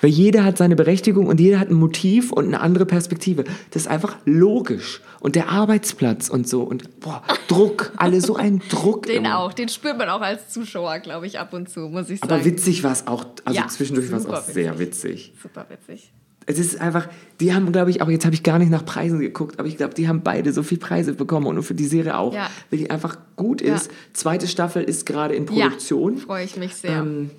Ja. 0.00 0.02
Weil 0.02 0.10
jeder 0.10 0.44
hat 0.44 0.56
seine 0.58 0.76
Berechtigung 0.76 1.26
und 1.26 1.40
jeder 1.40 1.58
hat 1.60 1.68
ein 1.70 1.74
Motiv 1.74 2.32
und 2.32 2.46
eine 2.46 2.60
andere 2.60 2.86
Perspektive. 2.86 3.44
Das 3.70 3.82
ist 3.82 3.88
einfach 3.88 4.16
logisch. 4.24 5.00
Und 5.20 5.36
der 5.36 5.50
Arbeitsplatz 5.50 6.28
und 6.30 6.48
so 6.48 6.62
und 6.62 7.00
boah, 7.00 7.22
Druck, 7.48 7.92
alle 7.96 8.20
so 8.22 8.36
ein 8.36 8.62
Druck. 8.70 9.04
Den 9.06 9.24
immer. 9.24 9.38
auch, 9.38 9.52
den 9.52 9.68
spürt 9.68 9.98
man 9.98 10.08
auch 10.08 10.22
als 10.22 10.48
Zuschauer, 10.48 10.98
glaube 11.00 11.26
ich, 11.26 11.38
ab 11.38 11.52
und 11.52 11.68
zu, 11.68 11.80
muss 11.80 12.08
ich 12.08 12.20
sagen. 12.20 12.32
Aber 12.32 12.44
witzig 12.44 12.82
war 12.82 12.92
es 12.92 13.06
auch, 13.06 13.26
also 13.44 13.58
Ja, 13.60 13.68
zwischendurch 13.68 14.10
war 14.10 14.18
es 14.18 14.26
auch 14.26 14.42
sehr 14.42 14.78
witzig. 14.78 15.34
Super 15.42 15.66
witzig. 15.68 16.10
Es 16.46 16.58
ist 16.58 16.80
einfach, 16.80 17.06
die 17.38 17.54
haben, 17.54 17.70
glaube 17.70 17.90
ich, 17.90 18.00
auch, 18.02 18.08
jetzt 18.08 18.24
habe 18.24 18.34
ich 18.34 18.42
gar 18.42 18.58
nicht 18.58 18.70
nach 18.70 18.84
Preisen 18.84 19.20
geguckt, 19.20 19.58
aber 19.60 19.68
ich 19.68 19.76
glaube, 19.76 19.92
die 19.94 20.08
haben 20.08 20.22
beide 20.22 20.52
so 20.54 20.62
viel 20.62 20.78
Preise 20.78 21.12
bekommen 21.12 21.46
und 21.46 21.62
für 21.62 21.74
die 21.74 21.84
Serie 21.84 22.16
auch, 22.16 22.34
Ja. 22.34 22.48
weil 22.70 22.78
die 22.78 22.90
einfach 22.90 23.18
gut 23.36 23.60
Ja. 23.60 23.74
ist. 23.76 23.90
Zweite 24.14 24.48
Staffel 24.48 24.82
ist 24.82 25.04
gerade 25.04 25.34
in 25.34 25.44
Produktion. 25.44 26.16
Ja, 26.16 26.22
freue 26.24 26.44
ich 26.44 26.56
mich 26.56 26.74
sehr. 26.74 26.92
Ähm, 26.92 27.30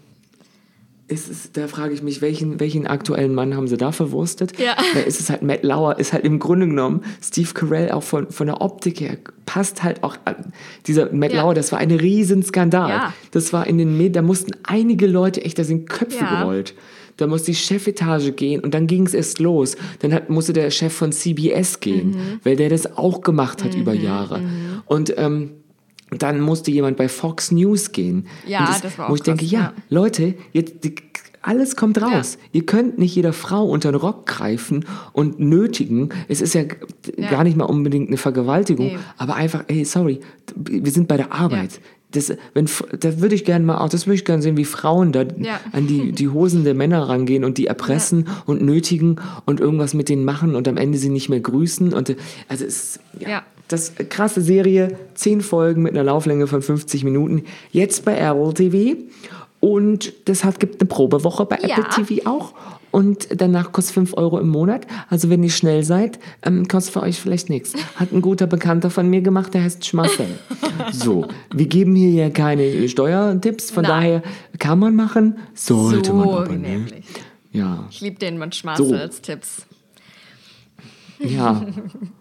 ist 1.19 1.57
da 1.57 1.67
frage 1.67 1.93
ich 1.93 2.01
mich, 2.03 2.21
welchen, 2.21 2.59
welchen 2.59 2.87
aktuellen 2.87 3.33
Mann 3.33 3.55
haben 3.55 3.67
sie 3.67 3.77
da 3.77 3.91
verwurstet? 3.91 4.57
Ja. 4.59 4.75
Da 4.93 4.99
ist 5.01 5.19
es 5.19 5.29
halt 5.29 5.41
Matt 5.41 5.63
Lauer, 5.63 5.99
ist 5.99 6.13
halt 6.13 6.23
im 6.25 6.39
Grunde 6.39 6.67
genommen 6.67 7.01
Steve 7.21 7.49
Carell 7.53 7.91
auch 7.91 8.03
von, 8.03 8.29
von 8.31 8.47
der 8.47 8.61
Optik 8.61 9.01
her, 9.01 9.17
passt 9.45 9.83
halt 9.83 10.03
auch 10.03 10.15
an. 10.25 10.53
Dieser 10.87 11.11
Matt 11.13 11.33
Ja. 11.33 11.41
Lauer, 11.41 11.53
das 11.53 11.71
war 11.71 11.79
ein 11.79 11.91
Riesenskandal. 11.91 12.89
Ja. 12.89 13.13
Das 13.31 13.51
war 13.53 13.67
in 13.67 13.77
den 13.77 13.97
Medien, 13.97 14.13
da 14.13 14.21
mussten 14.21 14.51
einige 14.63 15.07
Leute 15.07 15.43
echt, 15.43 15.59
da 15.59 15.63
sind 15.63 15.89
Köpfe 15.89 16.19
Ja. 16.23 16.41
gerollt. 16.41 16.73
Da 17.17 17.27
musste 17.27 17.51
die 17.51 17.55
Chefetage 17.57 18.31
gehen 18.31 18.61
und 18.61 18.73
dann 18.73 18.87
ging 18.87 19.05
es 19.05 19.13
erst 19.13 19.39
los. 19.39 19.75
Dann 19.99 20.13
hat, 20.13 20.29
musste 20.29 20.53
der 20.53 20.71
Chef 20.71 20.93
von 20.93 21.11
CBS 21.11 21.79
gehen, 21.79 22.11
Mhm. 22.11 22.39
weil 22.43 22.55
der 22.55 22.69
das 22.69 22.97
auch 22.97 23.21
gemacht 23.21 23.63
hat 23.63 23.75
über 23.75 23.93
Jahre. 23.93 24.41
Und 24.85 25.13
ähm, 25.17 25.51
dann 26.17 26.41
musste 26.41 26.71
jemand 26.71 26.97
bei 26.97 27.07
Fox 27.07 27.51
News 27.51 27.91
gehen. 27.91 28.27
Ja, 28.45 28.65
Und 28.67 28.83
das 28.83 28.97
war 28.97 29.05
auch 29.05 29.11
Wo 29.11 29.15
ich 29.15 29.21
denke, 29.23 29.41
krass, 29.45 29.51
ja, 29.51 29.59
ja. 29.59 29.73
Leute, 29.89 30.33
jetzt, 30.53 30.83
die, 30.83 30.95
alles 31.41 31.75
kommt 31.75 31.99
raus. 32.01 32.37
Ihr 32.51 32.65
könnt 32.65 32.99
nicht 32.99 33.15
jeder 33.15 33.33
Frau 33.33 33.65
unter 33.65 33.91
den 33.91 33.95
Rock 33.95 34.25
greifen 34.27 34.85
und 35.13 35.39
nötigen. 35.39 36.09
Es 36.27 36.41
ist 36.41 36.53
ja, 36.53 36.63
Ja. 37.17 37.29
gar 37.31 37.43
nicht 37.43 37.57
mal 37.57 37.65
unbedingt 37.65 38.09
eine 38.09 38.17
Vergewaltigung, 38.17 38.85
Nee. 38.87 38.97
aber 39.17 39.35
einfach, 39.35 39.63
ey, 39.67 39.83
sorry, 39.85 40.19
wir 40.55 40.91
sind 40.91 41.07
bei 41.07 41.17
der 41.17 41.31
Arbeit. 41.31 41.73
Ja. 41.73 41.79
Das, 42.11 42.33
wenn, 42.53 42.67
da 42.99 43.21
würde 43.21 43.35
ich 43.35 43.45
gerne 43.45 43.63
mal 43.65 43.77
auch, 43.77 43.87
das 43.87 44.05
würde 44.05 44.15
ich 44.15 44.25
gerne 44.25 44.41
sehen, 44.43 44.57
wie 44.57 44.65
Frauen 44.65 45.13
da 45.13 45.21
Ja. 45.39 45.61
an 45.71 45.87
die, 45.87 46.11
die 46.11 46.27
Hosen 46.27 46.65
der 46.65 46.73
Männer 46.75 47.07
rangehen 47.07 47.45
und 47.45 47.57
die 47.57 47.67
erpressen 47.67 48.27
und 48.45 48.61
nötigen 48.61 49.15
und 49.45 49.61
irgendwas 49.61 49.93
mit 49.93 50.09
denen 50.09 50.25
machen 50.25 50.53
und 50.55 50.67
am 50.67 50.75
Ende 50.75 50.97
sie 50.97 51.07
nicht 51.09 51.29
mehr 51.29 51.39
grüßen. 51.39 51.93
Und, 51.93 52.09
äh, 52.09 52.15
also 52.49 52.65
es 52.65 52.77
ist, 52.95 52.99
ja, 53.17 53.29
Ja. 53.29 53.43
Das 53.71 53.93
krasse 54.09 54.41
Serie, 54.41 54.97
zehn 55.15 55.41
Folgen 55.41 55.81
mit 55.81 55.93
einer 55.93 56.03
Lauflänge 56.03 56.47
von 56.47 56.61
50 56.61 57.03
Minuten, 57.03 57.43
jetzt 57.71 58.05
bei 58.05 58.17
Apple 58.17 58.53
TV. 58.53 58.99
Und 59.59 60.13
das 60.27 60.43
hat, 60.43 60.59
gibt 60.59 60.81
eine 60.81 60.87
Probewoche 60.87 61.45
bei 61.45 61.57
Ja. 61.59 61.77
Apple 61.77 62.05
TV 62.05 62.27
auch. 62.29 62.53
Und 62.89 63.27
danach 63.39 63.71
kostet 63.71 63.93
5 63.93 64.17
Euro 64.17 64.39
im 64.39 64.49
Monat. 64.49 64.85
Also 65.09 65.29
wenn 65.29 65.43
ihr 65.43 65.49
schnell 65.51 65.83
seid, 65.83 66.19
ähm, 66.43 66.67
kostet 66.67 66.93
für 66.93 67.03
euch 67.03 67.19
vielleicht 67.21 67.49
nichts. 67.49 67.73
Hat 67.95 68.11
ein 68.11 68.21
guter 68.21 68.47
Bekannter 68.47 68.89
von 68.89 69.07
mir 69.09 69.21
gemacht, 69.21 69.53
der 69.53 69.63
heißt 69.63 69.85
Schmassel. 69.85 70.25
so, 70.91 71.27
wir 71.53 71.67
geben 71.67 71.95
hier 71.95 72.09
ja 72.09 72.29
keine 72.31 72.89
Steuertipps, 72.89 73.69
von 73.71 73.83
Nein. 73.83 73.91
daher 73.91 74.23
kann 74.59 74.79
man 74.79 74.95
machen, 74.95 75.37
sollte 75.53 76.09
so 76.09 76.15
man 76.15 76.29
aber 76.29 76.49
nämlich. 76.55 77.05
Ja, 77.51 77.85
Ich 77.91 78.01
liebe 78.01 78.17
den 78.17 78.39
mit 78.39 78.55
Schmarzels 78.55 79.21
Tipps. 79.21 79.65
ja. 81.19 81.65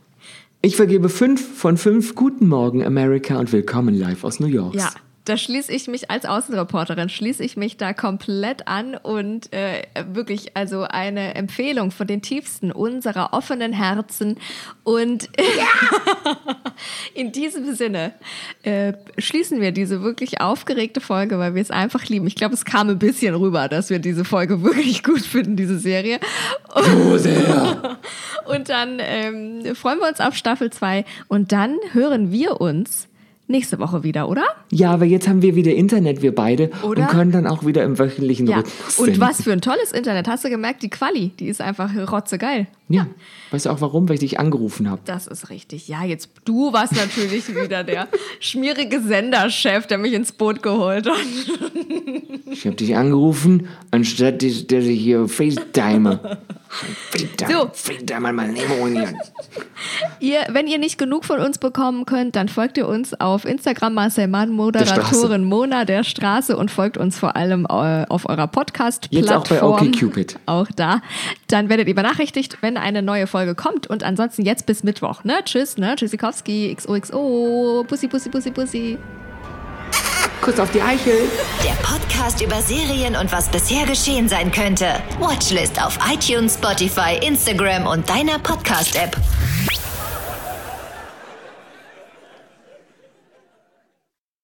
Ich 0.62 0.76
vergebe 0.76 1.08
fünf 1.08 1.56
von 1.56 1.78
fünf 1.78 2.14
Guten 2.14 2.46
Morgen 2.46 2.84
America 2.84 3.38
und 3.38 3.50
willkommen 3.50 3.94
live 3.94 4.24
aus 4.24 4.40
New 4.40 4.46
York. 4.46 4.74
Ja, 4.74 4.92
da 5.30 5.36
schließe 5.36 5.70
ich 5.72 5.86
mich 5.86 6.10
als 6.10 6.26
Außenreporterin, 6.26 7.08
schließe 7.08 7.44
ich 7.44 7.56
mich 7.56 7.76
da 7.76 7.92
komplett 7.92 8.66
an 8.66 8.96
und 8.96 9.52
äh, 9.52 9.84
wirklich 10.12 10.56
also 10.56 10.82
eine 10.82 11.36
Empfehlung 11.36 11.92
von 11.92 12.08
den 12.08 12.20
tiefsten 12.20 12.72
unserer 12.72 13.32
offenen 13.32 13.72
Herzen. 13.72 14.38
Und 14.82 15.28
in 17.14 17.30
diesem 17.30 17.76
Sinne 17.76 18.12
äh, 18.64 18.94
schließen 19.18 19.60
wir 19.60 19.70
diese 19.70 20.02
wirklich 20.02 20.40
aufgeregte 20.40 21.00
Folge, 21.00 21.38
weil 21.38 21.54
wir 21.54 21.62
es 21.62 21.70
einfach 21.70 22.06
lieben. 22.06 22.26
Ich 22.26 22.34
glaube, 22.34 22.54
es 22.54 22.64
kam 22.64 22.88
ein 22.88 22.98
bisschen 22.98 23.36
rüber, 23.36 23.68
dass 23.68 23.88
wir 23.88 24.00
diese 24.00 24.24
Folge 24.24 24.62
wirklich 24.64 25.04
gut 25.04 25.22
finden, 25.22 25.54
diese 25.54 25.78
Serie. 25.78 26.18
So 26.74 27.18
sehr. 27.18 27.98
Und 28.46 28.68
dann 28.68 28.98
ähm, 28.98 29.76
freuen 29.76 30.00
wir 30.00 30.08
uns 30.08 30.18
auf 30.18 30.34
Staffel 30.34 30.70
2 30.70 31.04
und 31.28 31.52
dann 31.52 31.76
hören 31.92 32.32
wir 32.32 32.60
uns 32.60 33.06
nächste 33.50 33.78
Woche 33.78 34.02
wieder, 34.02 34.28
oder? 34.28 34.44
Ja, 34.70 34.92
aber 34.92 35.04
jetzt 35.04 35.28
haben 35.28 35.42
wir 35.42 35.54
wieder 35.54 35.74
Internet, 35.74 36.22
wir 36.22 36.34
beide, 36.34 36.70
Oder? 36.82 37.02
und 37.02 37.08
können 37.08 37.32
dann 37.32 37.46
auch 37.46 37.66
wieder 37.66 37.82
im 37.84 37.98
wöchentlichen 37.98 38.46
Ja. 38.46 38.58
Rhythmus 38.58 38.98
Und 38.98 39.20
was 39.20 39.42
für 39.42 39.52
ein 39.52 39.60
tolles 39.60 39.92
Internet. 39.92 40.28
Hast 40.28 40.44
du 40.44 40.48
gemerkt, 40.50 40.82
die 40.82 40.90
Quali, 40.90 41.30
die 41.38 41.48
ist 41.48 41.60
einfach 41.60 41.90
rotzegeil. 42.10 42.66
Ja. 42.90 43.06
Weißt 43.52 43.66
du 43.66 43.70
auch 43.70 43.80
warum? 43.80 44.08
Weil 44.08 44.14
ich 44.14 44.20
dich 44.20 44.40
angerufen 44.40 44.90
habe. 44.90 45.00
Das 45.04 45.28
ist 45.28 45.48
richtig. 45.48 45.86
Ja, 45.86 46.04
jetzt 46.04 46.30
du 46.44 46.72
warst 46.72 46.94
natürlich 46.94 47.48
wieder 47.62 47.84
der 47.84 48.08
schmierige 48.40 49.00
Senderchef, 49.00 49.86
der 49.86 49.98
mich 49.98 50.12
ins 50.12 50.32
Boot 50.32 50.62
geholt 50.62 51.08
hat. 51.08 51.16
Ich 52.50 52.66
habe 52.66 52.74
dich 52.76 52.96
angerufen, 52.96 53.68
anstatt 53.92 54.42
dass 54.42 54.84
ich 54.84 55.00
hier 55.00 55.28
FaceTime. 55.28 56.38
FaceTime. 56.68 57.50
So. 57.50 57.70
FaceTime 57.72 58.32
mal 58.32 58.48
Nemo 58.48 58.86
hier. 58.86 59.14
Ihr, 60.20 60.40
wenn 60.50 60.66
ihr 60.66 60.78
nicht 60.78 60.98
genug 60.98 61.24
von 61.24 61.40
uns 61.40 61.58
bekommen 61.58 62.04
könnt, 62.04 62.36
dann 62.36 62.48
folgt 62.48 62.76
ihr 62.76 62.86
uns 62.86 63.18
auf 63.18 63.44
Instagram 63.44 63.94
Marcel 63.94 64.28
Mann, 64.28 64.50
Moderatorin 64.50 65.44
Mona 65.44 65.84
der 65.84 66.04
Straße 66.04 66.56
und 66.56 66.70
folgt 66.70 66.96
uns 66.96 67.18
vor 67.18 67.36
allem 67.36 67.64
äh, 67.64 68.04
auf 68.08 68.28
eurer 68.28 68.42
Jetzt 68.42 69.32
auch 69.32 69.44
bei 69.48 69.56
Podcast-Plattform. 69.58 69.88
OkCupid. 69.88 70.38
Auch 70.46 70.68
da. 70.76 71.00
Dann 71.48 71.68
werdet 71.68 71.88
ihr 71.88 71.94
benachrichtigt, 71.94 72.58
wenn 72.60 72.76
eine 72.80 73.02
neue 73.02 73.26
Folge 73.26 73.54
kommt. 73.54 73.86
Und 73.86 74.02
ansonsten 74.02 74.42
jetzt 74.42 74.66
bis 74.66 74.82
Mittwoch. 74.82 75.24
Ne? 75.24 75.40
Tschüss, 75.44 75.76
ne? 75.76 75.94
Tschüssikowski, 75.96 76.74
XOXO, 76.74 77.84
Pussy, 77.86 78.08
Pussy, 78.08 78.28
Pussy, 78.28 78.50
Pussy. 78.50 78.98
Kuss 80.40 80.58
auf 80.58 80.70
die 80.70 80.80
Eichel. 80.80 81.28
Der 81.62 81.74
Podcast 81.82 82.40
über 82.40 82.62
Serien 82.62 83.14
und 83.14 83.30
was 83.30 83.50
bisher 83.50 83.84
geschehen 83.84 84.28
sein 84.28 84.50
könnte. 84.50 84.86
Watchlist 85.18 85.82
auf 85.84 85.98
iTunes, 86.10 86.54
Spotify, 86.54 87.18
Instagram 87.22 87.86
und 87.86 88.08
deiner 88.08 88.38
Podcast-App. 88.38 89.16